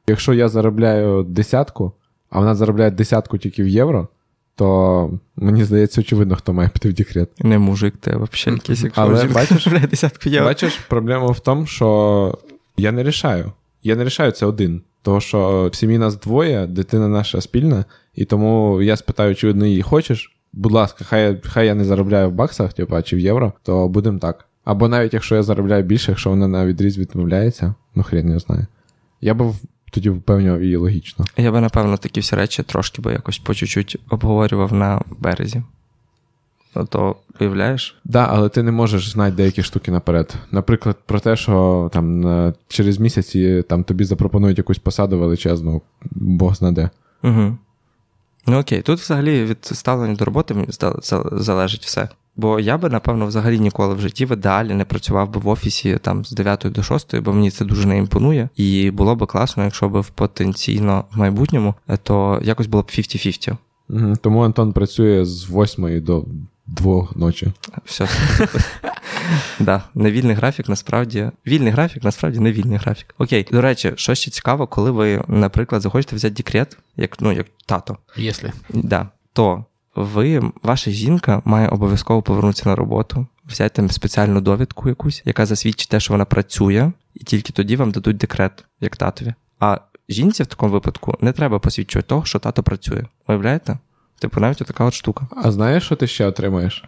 [0.07, 1.93] Якщо я заробляю десятку,
[2.31, 4.09] а вона заробляє десятку тільки в євро,
[4.58, 7.30] То мені здається, очевидно, хто має піти в декрет.
[7.44, 10.48] Не мужик, ти взагалі якийсь, якщо Але бачиш, десятку євро.
[10.48, 12.38] Бачиш, проблема в тому, що
[12.78, 13.52] я не рішаю.
[13.84, 14.82] Я не рішаю це один.
[15.02, 17.86] Тому що в сім'ї нас двоє, дитина наша спільна,
[18.16, 20.34] і тому я спитаю, чи очевидно, її хочеш.
[20.54, 24.20] Будь ласка, хай хай я не заробляю в баксах, типу, чи в євро, то будемо
[24.20, 24.46] так.
[24.64, 28.66] Або навіть якщо я заробляю більше, якщо вона на відріз відмовляється, ну хрен не знаю.
[29.22, 29.54] Я би
[29.92, 31.26] тоді впевнював її логічно.
[31.38, 35.64] Я би, напевно, такі всі речі трошки би якось по чуть-чуть обговорював на березі.
[36.76, 37.90] Ну, то уявляєш?
[38.04, 40.36] Так, да, але ти не можеш знати деякі штуки наперед.
[40.52, 45.82] Наприклад, про те, що там через місяці там тобі запропонують якусь посаду величезну,
[46.12, 46.90] Бог знаде.
[47.24, 47.58] Угу.
[48.48, 50.56] Ну окей, тут взагалі від ставлення до роботи
[51.32, 52.10] залежить все.
[52.38, 55.98] Бо я би, напевно, взагалі ніколи в житті в ідеалі не працював би в офісі
[56.02, 58.50] там з 9 до 6, бо мені це дуже не імпонує.
[58.56, 63.58] І було би класно, якщо б в потенційно в майбутньому, то якось було б 50-50.
[63.90, 66.26] Угу, Тому Антон працює з 8 до
[66.68, 67.54] 2 ночі.
[67.86, 68.08] Все.
[69.60, 71.32] Да, невільний графік, насправді.
[71.48, 73.16] Вільний графік, насправді не вільний графік.
[73.18, 77.48] Окей, до речі, що ще цікаво, коли ви, наприклад, захочете взяти декрет, як ну, як
[77.66, 77.98] тато.
[78.18, 78.48] Якщо.
[78.70, 79.66] Да, то
[79.98, 85.90] ви, ваша жінка має обов'язково повернутися на роботу, взяти там спеціальну довідку якусь, яка засвідчить
[85.90, 89.34] те, що вона працює, і тільки тоді вам дадуть декрет, як татові.
[89.60, 89.80] А
[90.10, 93.04] жінці в такому випадку не треба посвідчувати того, що тато працює.
[93.28, 93.78] Уявляєте?
[94.20, 95.28] Типу, навіть така от штука.
[95.44, 96.84] А знаєш, що ти ще отримаєш?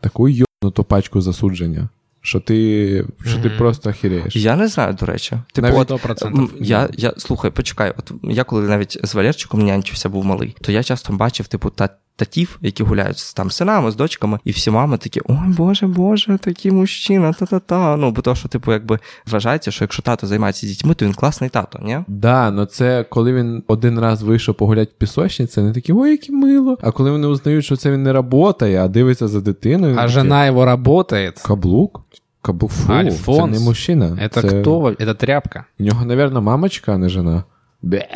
[0.00, 1.88] Таку йобнуту пачку засудження.
[2.24, 2.54] Що ти
[3.24, 3.42] що mm-hmm.
[3.42, 4.36] ти просто охіреєш.
[4.36, 5.36] Я не знаю, до речі.
[5.52, 6.48] Типу, навіть от, 100%.
[6.60, 10.82] Я, я, Слухай, почекай, от я коли навіть з Валерчиком нянчився, був малий, то я
[10.82, 14.98] часто бачив, типу, та татів, які гуляють з там синами, з дочками, і всі мами
[14.98, 17.96] такі: ой, Боже, Боже, такий мужчина, та-та-та.
[17.96, 21.50] Ну, бо то, що, типу, якби вважається, що якщо тато займається дітьми, то він класний
[21.50, 21.98] тато, ні?
[22.08, 26.32] Да, ну це коли він один раз вийшов погуляти в пісочниці, не такі, ой, яке
[26.32, 26.78] мило.
[26.82, 29.96] А коли вони узнають, що це він не працює, а дивиться за дитиною.
[29.98, 31.32] А жена його працює.
[31.44, 32.00] Каблук?
[32.42, 33.38] Каблук, фу, Альфонс.
[33.38, 34.30] це не мужчина.
[34.34, 34.60] Це, це...
[34.60, 34.94] хто?
[34.98, 35.64] Це тряпка.
[35.80, 37.44] У нього, мабуть, мамочка, а не жена.
[37.82, 38.08] Бе.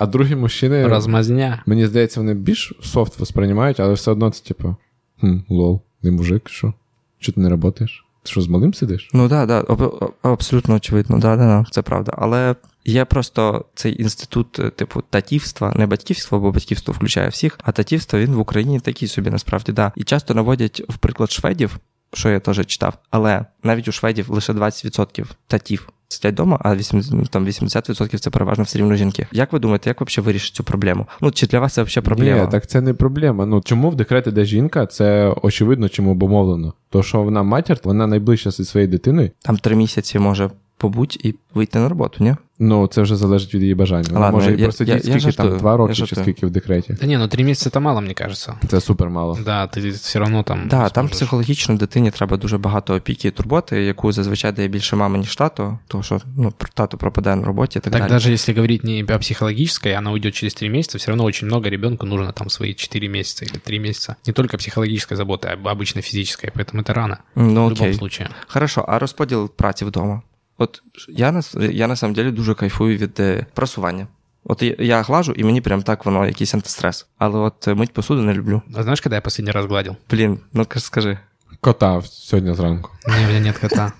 [0.00, 0.86] А другі мужчини.
[0.86, 1.62] Розмазня.
[1.66, 4.76] Мені здається, вони більш софт восприймають, але все одно це, типу,
[5.20, 6.74] хм, лол, не мужик, що?
[7.18, 8.04] Чого ти не працюєш?
[8.22, 9.10] Ти що, з малим сидиш?
[9.12, 9.88] Ну так, да, да,
[10.22, 12.12] абсолютно очевидно, да, да, да, це правда.
[12.18, 17.72] Але є просто цей інститут, е, типу, татівства, не батьківство, бо батьківство включає всіх, а
[17.72, 19.92] татівство він в Україні такий собі насправді, да.
[19.96, 21.78] І часто наводять в приклад шведів,
[22.12, 27.12] що я теж читав, але навіть у шведів лише 20% татів сидять вдома, а 80,
[27.12, 29.26] ну, там 80% це переважно все рівно жінки.
[29.32, 31.06] Як ви думаєте, як взагалі вирішити цю проблему?
[31.20, 32.44] Ну чи для вас це взагалі проблема?
[32.44, 33.46] Ні, так це не проблема.
[33.46, 36.72] Ну чому в декреті де жінка, це очевидно, чому обумовлено.
[36.90, 39.30] То що вона матір, вона найближча зі своєю дитиною.
[39.42, 42.35] Там три місяці може побудь і вийти на роботу, ні?
[42.59, 44.07] Ну, це вже залежить від її бажання.
[44.09, 45.99] Вона Ладно, може і я- просидіти я- я скільки там, жартую, два я роки чи
[46.05, 46.23] жартую.
[46.23, 46.93] скільки в декреті.
[47.01, 48.55] Да не, ну три месяца это мало, мне кажется.
[48.67, 49.39] Це супер мало.
[49.45, 50.67] Да, ты все равно там...
[50.67, 51.11] Да, там сможешь.
[51.17, 55.79] психологічно дитині треба дуже багато опіки і турботи, яку зазвичай дає більше мама, ніж тато,
[55.87, 58.11] тому що ну, тато пропадає на роботі і так, Так далі.
[58.11, 61.69] даже если говорить не о психологической, она уйдет через три месяца, все равно очень много
[61.69, 64.15] ребенку нужно там свои 4 месяца или 3 месяца.
[64.27, 67.17] Не только психологической заботы, а обычно физической, поэтому это рано.
[67.35, 67.93] Ну в любом окей.
[67.93, 68.29] случае.
[68.47, 70.21] Хорошо, а розподіл праці вдома?
[70.59, 74.07] От я на, я на самом деле дуже кайфую від е, прасування.
[74.43, 77.05] От я, я глажу, і мені прям так воно якийсь антистрес.
[77.17, 78.61] Але от е, мить посуду не люблю.
[78.75, 79.95] А знаешь, когда я последний раз гладил?
[80.11, 81.17] Блін, ну ка- скажи.
[81.61, 82.91] Кота сьогодні зранку.
[83.07, 83.93] Не, у меня нет кота.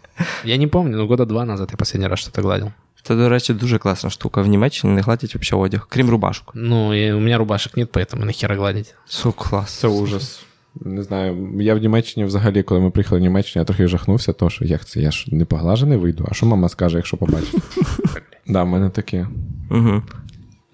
[0.44, 2.72] Я не помню, но года два назад я последний раз что-то гладил.
[3.04, 4.42] Це, до речі, дуже класна штука.
[4.42, 6.52] В Німеччині не гладять взагалі одяг, крім рубашок.
[6.54, 8.96] Ну, и у меня рубашек нет, поэтому нахера гладить.
[9.06, 9.72] Су, клас.
[9.74, 10.44] Це ужас.
[10.75, 11.51] Не знаю.
[11.61, 14.85] Я в Німеччині взагалі, коли ми приїхали в Німеччину, я трохи жахнувся, то що як
[14.85, 15.01] це?
[15.01, 16.27] Я ж не поглажений вийду.
[16.31, 17.55] А що мама скаже, якщо побачить?
[18.47, 19.29] Да, в мене таке.
[19.71, 20.03] Угу.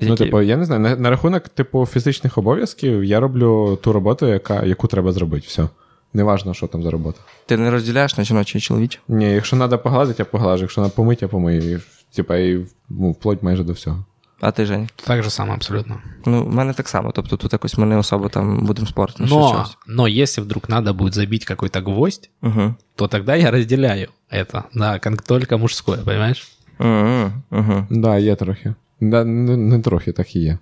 [0.01, 4.27] Ну, типу, я не знаю, на, на рахунок, типу, фізичних обов'язків я роблю ту роботу,
[4.27, 5.47] яка, яку треба зробити.
[5.49, 5.69] Все.
[6.15, 7.21] Неважно, що там за робота.
[7.47, 8.99] Ти не розділяєш на жіноче і чоловіче?
[9.09, 10.63] Ні, якщо треба погладити, я поглажу.
[10.63, 11.71] Якщо треба помити, я помию.
[11.71, 11.79] І,
[12.17, 14.05] Типа, і ну, вплоть майже до всього.
[14.42, 14.90] А ти Жень?
[15.04, 16.02] Так же самое абсолютно.
[16.26, 17.12] Ну, в мене так само.
[17.12, 19.40] Тобто тут якось ми не особо там будемо спорити на щось.
[19.40, 19.78] Но, чогось.
[19.88, 22.76] но если вдруг надо будет забить какой-то гвоздь, Угу.
[22.96, 24.64] то тогда я разделяю это.
[24.74, 26.52] Да, как только мужское, понимаешь?
[26.80, 27.32] Угу.
[27.52, 27.88] Угу.
[27.90, 28.76] Да, є трохи.
[29.02, 30.58] Да, не, не трохи, так і є.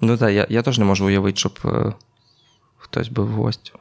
[0.00, 1.92] Ну так, я, я теж не можу уявити, щоб е,
[2.78, 3.72] хтось був гость.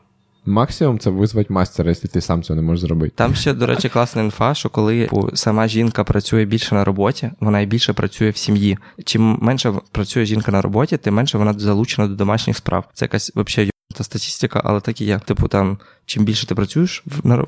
[0.47, 3.12] Максимум це визвати мастера, якщо ти сам цього не можеш зробити.
[3.16, 7.61] Там ще, до речі, класна інфа, що коли сама жінка працює більше на роботі, вона
[7.61, 8.78] і більше працює в сім'ї.
[9.05, 12.84] Чим менше працює жінка на роботі, тим менше вона залучена до домашніх справ.
[12.94, 15.18] Це якась взагалі та статистика, але так і є.
[15.18, 17.03] Типу, там, чим більше ти працюєш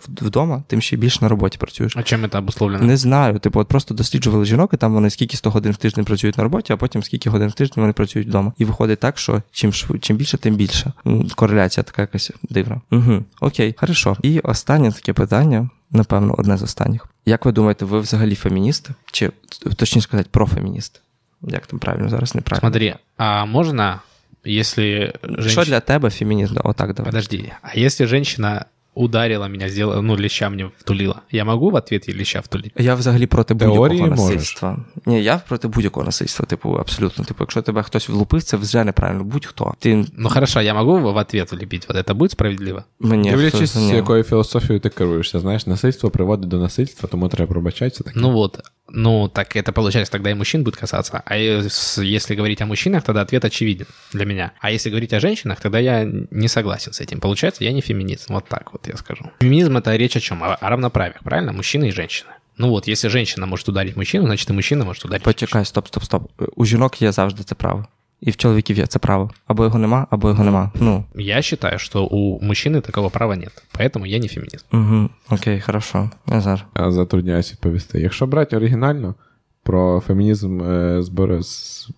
[0.09, 1.97] вдома, тим ще більше на роботі працюєш.
[1.97, 2.85] А чем это обусловлено?
[2.85, 3.39] Не знаю.
[3.39, 6.45] Типу, от просто досліджували жінок, і там вони скільки 100 годин в тиждень працюють на
[6.45, 8.53] роботі, а потім скільки годин в тиждень вони працюють вдома.
[8.59, 10.01] І виходить так, що чим шв...
[10.01, 10.93] чим більше, тим більше.
[11.35, 12.81] Кореляція така якась дивна.
[12.91, 13.25] Угу.
[13.41, 14.17] Окей, хорошо.
[14.23, 17.07] І останнє таке питання, напевно, одне з останніх.
[17.27, 18.95] Як ви думаєте, ви взагалі феміністи?
[19.13, 19.31] Чи
[19.77, 21.01] точніше сказати, профемініст?
[21.43, 22.61] Як там правильно зараз неправильно?
[22.61, 24.01] Смотри, а можно,
[24.48, 25.50] если женщина...
[25.50, 26.56] Що для тебе фемінізм?
[26.64, 27.12] Отак давай.
[27.12, 28.66] Подожди, а если женщина
[28.96, 32.72] ударила меня, сделала, ну, леща мне втулила, я могу в ответ ей леща втулить?
[32.78, 34.36] Я взагалі проти Теорії будь-якого можеш.
[34.36, 34.78] насильства.
[35.06, 37.26] Ні, я проти будь-якого насильства, типу, абсолютно.
[37.26, 39.24] Типу, якщо тебе хтось влупив, це вже неправильно.
[39.24, 39.74] Будь-хто.
[39.80, 42.84] Ти Ну хорошо, я могу в ответ влепить, вот это будет справедливо?
[43.00, 43.98] мені Дивлячись, абсолютно ні.
[43.98, 45.40] якою філософією ти керуєшся.
[45.40, 48.04] Знаєш, насильство приводить до насильства, тому треба пробачатися.
[48.04, 48.14] Так.
[48.16, 48.60] Ну вот,
[48.91, 51.23] ну так это получается тогда и мужчин будет касаться.
[51.25, 54.53] А ес- если говорить о мужчинах, тогда ответ очевиден для меня.
[54.61, 57.21] А если говорить о женщинах, тогда я не согласен с этим.
[57.21, 58.29] Получается, я не феминист.
[58.31, 59.31] Вот так вот я скажу.
[59.41, 60.43] Феминизм это речь о чем?
[60.43, 61.53] О, о равноправиях, правильно?
[61.53, 62.31] Мужчина и женщина.
[62.57, 66.05] Ну вот, если женщина может ударить мужчину, значит и мужчина может ударить Почекай, стоп, стоп,
[66.05, 66.33] стоп.
[66.57, 67.87] У жінок є завжди це право.
[68.21, 69.31] І в чоловіків є це право.
[69.47, 70.71] Або його нема, або його нема.
[70.75, 73.63] Ну, Я считаю, что у мужчины такого права нет.
[73.79, 74.67] Поэтому я не феминист.
[74.73, 75.09] угу.
[75.31, 76.11] окей, хорошо.
[76.27, 76.67] Назар.
[76.77, 78.01] Я затрудняюсь відповісти.
[78.01, 79.15] Якщо брати оригінально
[79.63, 81.89] про фемінізм е, з, боро-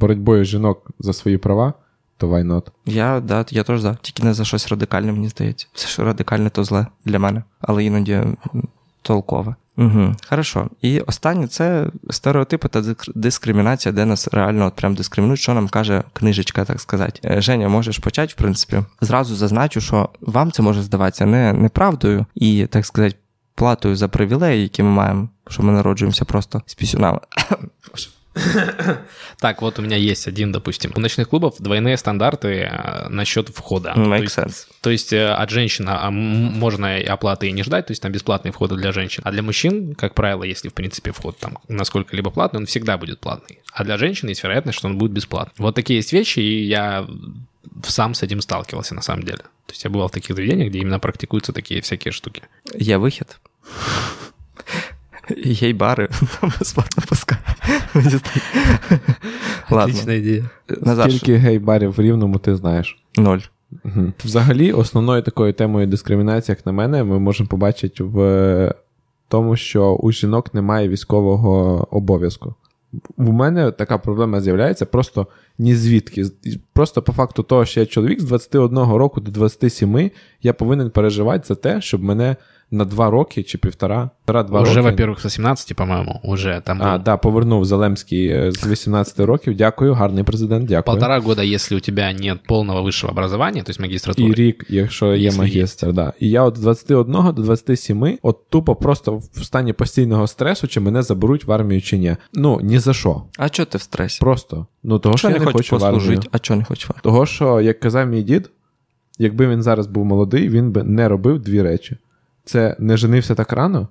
[0.00, 1.72] боротьбою жінок за свої права,
[2.18, 2.66] то why not?
[2.86, 3.94] Я, да, я теж за.
[4.02, 5.66] Тільки не за щось радикальне, мені здається.
[5.72, 7.42] Все, що радикальне, то зле для мене.
[7.60, 8.20] Але іноді
[9.02, 9.54] толкове.
[9.78, 10.14] Угу.
[10.28, 10.68] Хорошо.
[10.82, 15.68] І останнє це стереотипи та диск- дискримінація, де нас реально от прям дискримінують, що нам
[15.68, 17.20] каже книжечка, так сказати.
[17.24, 18.82] Е, Женя, можеш почати, в принципі.
[19.00, 23.16] Зразу зазначу, що вам це може здаватися не неправдою і, так сказати,
[23.54, 27.20] платою за привілеї, які ми маємо, що ми народжуємося просто з пісюнами.
[29.40, 30.92] Так, вот у меня есть один, допустим.
[30.94, 33.92] У ночных клубов двойные стандарты э, насчет входа.
[33.94, 34.66] То Make есть- sense.
[34.80, 38.52] То есть э, от женщин а, можно оплаты и не ждать, то есть там бесплатные
[38.52, 39.22] входы для женщин.
[39.26, 43.20] А для мужчин, как правило, если в принципе вход там насколько-либо платный, он всегда будет
[43.20, 43.58] платный.
[43.72, 45.54] А для женщин есть вероятность, что он будет бесплатный.
[45.58, 47.06] Вот такие есть вещи, и я
[47.84, 49.38] сам с этим сталкивался на самом деле.
[49.66, 52.42] То есть я бывал в таких заведениях, где именно практикуются такие всякие штуки.
[52.78, 53.36] Є вихід.
[55.44, 56.08] Є й бари,
[56.40, 57.44] там безплатно пускають.
[59.70, 59.94] Ладно.
[61.08, 63.02] Скільки гей-барів в рівному ти знаєш?
[63.18, 63.38] ноль.
[63.84, 64.12] Угу.
[64.24, 68.74] Взагалі, основною такою темою дискримінації, як на мене, ми можемо побачити в
[69.28, 72.54] тому, що у жінок немає військового обов'язку.
[73.16, 75.26] У мене така проблема з'являється просто
[75.59, 76.25] ні звідки.
[76.73, 80.11] Просто по факту того, що я чоловік з 21 року до 27,
[80.41, 82.35] я повинен переживати за те, щоб мене
[82.73, 84.89] на два роки чи півтора, півтора-два Уже, роки.
[84.95, 89.55] во-первых, со 17, по-моему, уже там А, был да, повернув Зелемський е, з 18 років.
[89.55, 90.83] Дякую, гарний президент, дякую.
[90.95, 94.29] полтора года, если у тебя нет полного высшего образования, то есть магистратуры.
[94.29, 95.47] І рік, якщо є Якщо є.
[95.47, 96.13] магістр, да.
[96.19, 100.79] І я от з 21 до 27, от тупо просто в стані постійного стресу, чи
[100.79, 102.15] мене заберуть в армію чи ні.
[102.33, 103.23] Ну, ні за що.
[103.37, 104.17] А чого ти в стресі?
[104.21, 104.65] Просто.
[104.88, 107.00] Ну, того, що Чого я не хочу послужити, а чого не армію?
[107.02, 108.50] Того, що, як казав мій дід,
[109.18, 111.96] якби він зараз був молодий, він би не робив дві речі:
[112.44, 113.88] це не женився так рано,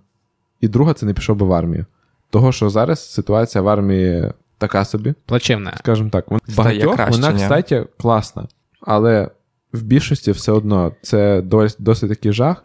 [0.61, 1.85] і друга, це не пішов би в армію.
[2.29, 5.77] Того, що зараз ситуація в армії така собі, Плачевная.
[5.77, 8.47] скажімо так, Стає багатьох краще, вона, кстати, класна.
[8.81, 9.29] Але
[9.73, 12.63] в більшості все одно це досить, досить такий жах.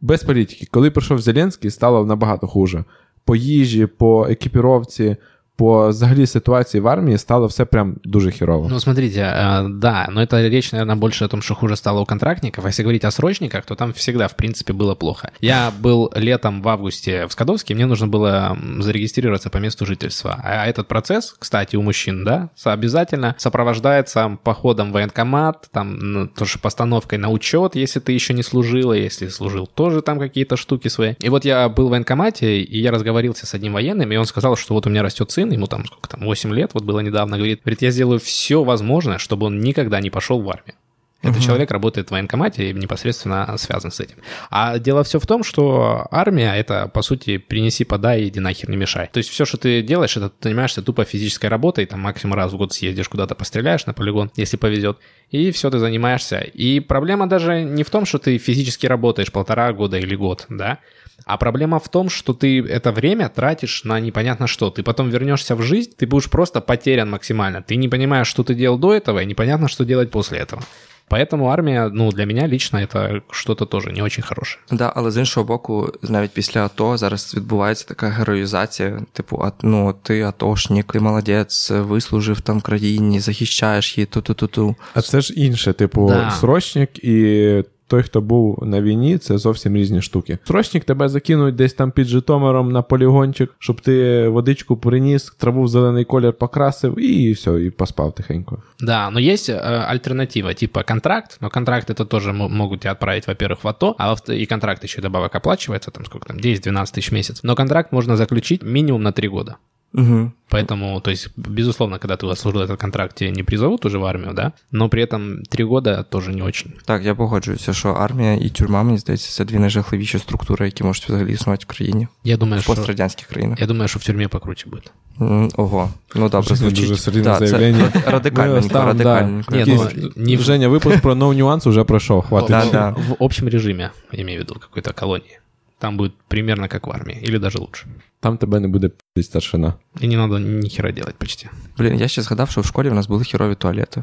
[0.00, 0.66] Без політики.
[0.70, 2.84] Коли прийшов Зеленський, стало набагато хуже.
[3.24, 5.16] По їжі, по екіпіровці,
[5.59, 8.67] по взагалі ситуації в армії стало все прям дуже хірово.
[8.71, 12.05] Ну, смотрите, э, да, но это речь, наверное, больше о том, что хуже стало у
[12.05, 12.65] контрактников.
[12.65, 15.31] А если говорить о срочниках, то там всегда, в принципе, было плохо.
[15.41, 20.39] Я был летом в августе в Скадовске, мне нужно было м, зарегистрироваться по месту жительства.
[20.43, 26.27] А этот процесс, кстати, у мужчин, да, со- обязательно сопровождается походом в военкомат, там, ну,
[26.27, 30.55] тоже постановкой на учет, если ты еще не служил, и если служил, тоже там какие-то
[30.55, 31.15] штуки свои.
[31.19, 34.55] И вот я был в военкомате, и я разговорился с одним военным, и он сказал,
[34.55, 37.36] что вот у меня растет сын, ему там сколько там, 8 лет, вот было недавно,
[37.36, 40.74] говорит, говорит, я сделаю все возможное, чтобы он никогда не пошел в армию.
[41.22, 44.16] Этот человек работает в военкомате и непосредственно связан с этим.
[44.50, 48.76] А дело все в том, что армия это, по сути, принеси, подай, иди нахер, не
[48.76, 49.08] мешай.
[49.12, 52.52] То есть все, что ты делаешь, это ты занимаешься тупо физической работой, там максимум раз
[52.52, 54.98] в год съездишь куда-то, постреляешь на полигон, если повезет,
[55.30, 56.40] и все, ты занимаешься.
[56.40, 60.80] И проблема даже не в том, что ты физически работаешь полтора года или год, да,
[61.25, 64.69] а проблема в том, что ты это время тратишь на непонятно что.
[64.69, 67.61] Ты потом вернешься в жизнь, ты будешь просто потерян максимально.
[67.61, 70.61] Ты не понимаешь, что ты делал до этого, и непонятно, что делать после этого.
[71.09, 74.59] Поэтому армия, ну, для меня лично это что-то тоже не очень хорошее.
[74.71, 79.01] Да, але з іншого боку, навіть після АТО зараз відбувається така героїзація.
[79.13, 84.75] Типу, а, ну, ти атошник, ти молодець, вислужив там країні, захищаєш її, ту-ту-ту-ту.
[84.93, 86.31] А це ж інше, типу, Да.
[86.31, 90.37] срочник і той, хто був на війні, це зовсім різні штуки.
[90.43, 95.67] Срочник тебе закинуть десь там під Житомиром на полігончик, щоб ти водичку приніс, траву в
[95.67, 98.63] зелений колір покрасив і все, і поспав тихенько.
[98.79, 103.27] Да, но есть э, альтернатива, типа контракт, но контракт это тоже мо- могут тебя отправить,
[103.27, 106.93] во-первых, в АТО, а во и контракт еще и добавок оплачивается, там сколько там, 10-12
[106.93, 107.43] тысяч в месяц.
[107.43, 109.55] Но контракт можно заключить минимум на 3 года.
[109.93, 110.31] Угу.
[110.51, 114.33] Поэтому, то есть, безусловно, когда ты отслужил этот контракт, тебя не призовут уже в армию,
[114.33, 116.71] да, но при этом 3 года тоже не очень.
[116.85, 121.05] Так, я погоджуюся, що армія і тюрма, мені здається, це дві найжахливіші структури, які можуть
[121.09, 123.59] взагалі існувати в країні, Я думаю, в что, пострадянських країнах.
[123.61, 124.91] я думаю, что в тюрьме покруче будет.
[125.21, 126.79] М, Ого, ну добре, Дуже- звучить.
[126.79, 127.83] дуже серйозне Да, це заявлення.
[127.93, 129.51] рад- радикальненько, Ми оставимо, радикальненько.
[129.51, 129.57] да.
[129.57, 132.25] Ні, Якийсь- ну, не в- Женя, випуск про no нюанс уже пройшов.
[132.25, 132.49] Хватить.
[132.49, 132.89] Да, в, да.
[132.89, 135.39] в общем режиме, я имею в виду, какой-то колонии.
[135.82, 137.86] Там будет примерно как в армии, или даже лучше.
[138.20, 139.74] Там тебе не буде пи***ть старшина.
[140.02, 141.48] И не надо ни хера делать почти.
[141.78, 144.02] Блін, я ще згадав, що в школі в нас були хірові туалети.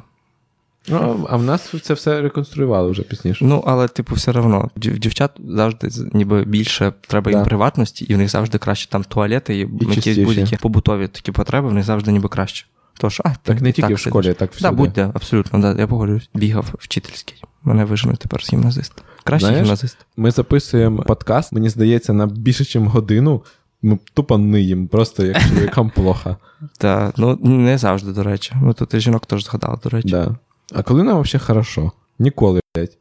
[0.87, 3.45] Ну, а в нас це все реконструювали вже пізніше.
[3.45, 7.45] Ну, але, типу, все одно, в дівчат завжди ніби більше треба їм Да.
[7.45, 10.25] приватності, і в них завжди краще там туалети, і, якісь чистіші.
[10.25, 12.65] будь-які побутові такі потреби, в них завжди ніби краще.
[12.97, 14.75] Тож, а, Так не і тільки в школі, так Да, всюди.
[14.75, 16.29] будь-де, абсолютно, да, я погоджуюсь.
[16.33, 17.43] Бігав вчительський.
[17.63, 18.93] Мене виженуть тепер з гімназист.
[19.23, 19.97] Кращий Знаєш, гімназист.
[20.17, 23.43] Ми записуємо подкаст, мені здається, на більше, ніж годину.
[23.81, 26.37] Ми тупо ниємо, просто як чоловікам плохо.
[26.77, 28.53] Та, ну, не завжди, до речі.
[28.61, 30.09] Ну, тут і жінок теж згадали, до речі.
[30.09, 30.35] Да.
[30.75, 31.91] А коли нам взагалі хорошо?
[32.19, 32.97] Ніколи, блядь.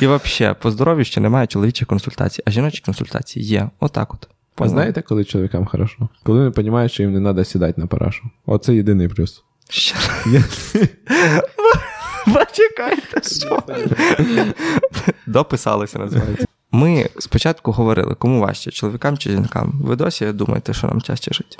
[0.00, 3.70] І взагалі, по здоров'ю ще немає чоловічих консультацій, а жіночі консультації є.
[3.80, 4.28] Отак от.
[4.56, 6.08] А знаєте, коли чоловікам хорошо?
[6.22, 8.30] Коли вони розуміють, що їм не треба сідати на парашу.
[8.46, 9.42] Оце єдиний плюс.
[9.70, 9.96] Ще
[10.32, 10.44] Я-
[12.34, 13.62] Почекайте, що?
[15.26, 16.46] Дописалися, називається.
[16.72, 19.80] Ми спочатку говорили, кому важче, чоловікам чи жінкам.
[19.84, 21.56] Ви досі думаєте, що нам тяжче жити?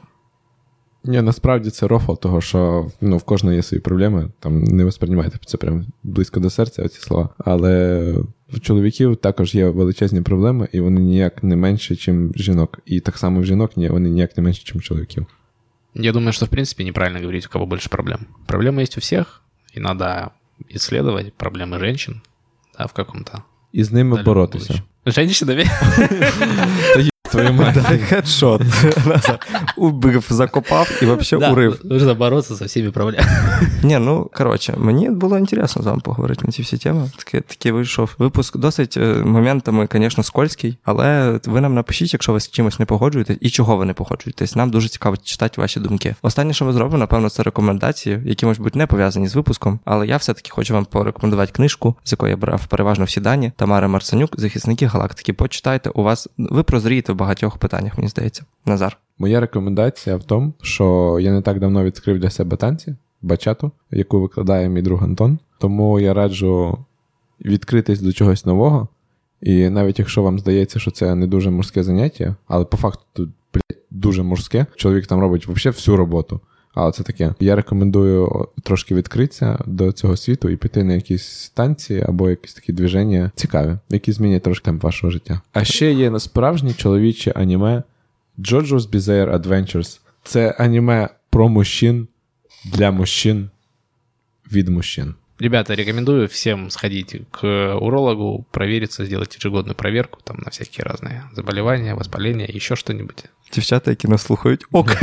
[1.04, 4.30] Ні, насправді це рофл, того, що ну, в кожного є свої проблеми.
[4.40, 7.28] Там не восприймайте це прям близько до серця, оці слова.
[7.38, 8.14] Але
[8.52, 12.78] в чоловіків також є величезні проблеми, і вони ніяк не менші, ніж жінок.
[12.86, 15.26] І так само в жінок ні, вони ніяк не менші, ніж чоловіків.
[15.95, 18.26] Я думаю, что, в принципе, неправильно говорить, у кого больше проблем.
[18.46, 19.42] Проблемы есть у всех,
[19.76, 20.30] и надо
[20.68, 22.21] исследовать проблемы женщин,
[22.79, 24.83] да, в каком-то І з ними боротися.
[25.07, 25.64] Женщинами?
[27.30, 27.76] Твою мать.
[28.09, 28.63] Хедшот.
[29.76, 31.80] Убив, закопав і взагалі урив.
[31.84, 33.29] Нужно бороться со всеми проблемами.
[33.83, 37.11] Ні, ну коротше, мені було інтересно з вами поговорити на ці всі теми.
[37.17, 42.41] Такий, такий вийшов випуск досить е, моментами, звісно, скользький, але ви нам напишіть, якщо ви
[42.41, 44.57] з чимось не погоджуєтесь, і чого ви не погоджуєтесь.
[44.57, 46.14] Нам дуже цікаво читати ваші думки.
[46.22, 50.07] Останнє, що ми зробимо, напевно, це рекомендації, які можуть бути не пов'язані з випуском, але
[50.07, 53.53] я все-таки хочу вам порекомендувати книжку, з якої я брав переважно всі дані.
[53.57, 55.33] Тамара Марценюк, захисники галактики.
[55.33, 58.45] Почитайте, у вас ви прозрієте багатьох питаннях, мені здається.
[58.66, 58.99] Назар.
[59.18, 64.20] Моя рекомендація в тому, що я не так давно відкрив для себе танці, бачату, яку
[64.20, 65.38] викладає мій друг Антон.
[65.58, 66.78] Тому я раджу
[67.45, 68.88] відкритись до чогось нового.
[69.40, 73.30] І навіть якщо вам здається, що це не дуже морське заняття, але по факту тут
[73.90, 76.40] дуже морське, чоловік там робить взагалі всю роботу.
[76.74, 77.34] Але це таке.
[77.40, 82.72] Я рекомендую трошки відкритися до цього світу і піти на якісь станції або якісь такі
[82.72, 85.40] движення цікаві, які змінять трошки темп вашого життя.
[85.53, 87.82] А ще є справжнє чоловіче аніме
[88.38, 90.00] JoJo's Bizarre Adventures.
[90.24, 92.08] Це аніме про мужчин
[92.64, 93.50] для мужчин
[94.53, 95.14] від мужчин.
[95.39, 101.95] Ребята, рекомендую всем сходить к урологу, провериться, сделать ежегодную проверку там на всякие разные заболевания,
[101.95, 103.25] воспаления, еще что-нибудь.
[103.54, 104.97] Дівчата, які нас слухають, ок,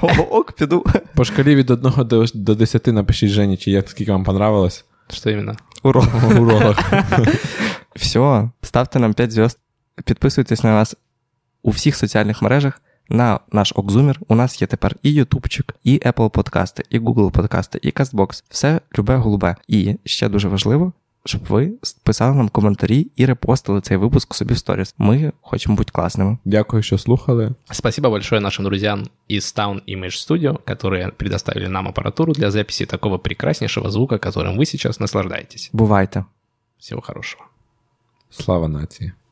[0.29, 0.85] ок, піду.
[1.15, 4.85] По шкалі від 1 до, до 10 напишіть Жені, чи як скільки вам понравилось.
[5.09, 5.55] Что именно?
[5.83, 6.07] Урок.
[6.39, 6.79] Уролог.
[7.95, 9.59] Все, ставте нам 5 зв'язд,
[10.05, 10.95] підписуйтесь на нас
[11.61, 12.81] у всіх соціальних мережах.
[13.09, 17.79] На наш Окзумір у нас є тепер і Ютубчик, і Apple подкасти, і Google подкасти,
[17.81, 18.43] і Castbox.
[18.49, 19.55] Все любе голубе.
[19.67, 20.93] І ще дуже важливо,
[21.25, 21.71] щоб ви
[22.03, 24.95] писали нам коментарі і репостили цей випуск собі в сторіс.
[24.97, 26.37] Ми хочемо бути класними.
[26.45, 27.51] Дякую, що слухали.
[27.71, 33.17] Спасибо большое нашим друзьям из Town Image Studio, которые предоставили нам аппаратуру для записи такого
[33.17, 35.69] прекраснейшего звука, которым вы сейчас наслаждаетесь.
[35.73, 36.25] Бувайте!
[36.79, 37.43] Всего хорошего.
[38.29, 39.13] Слава нації.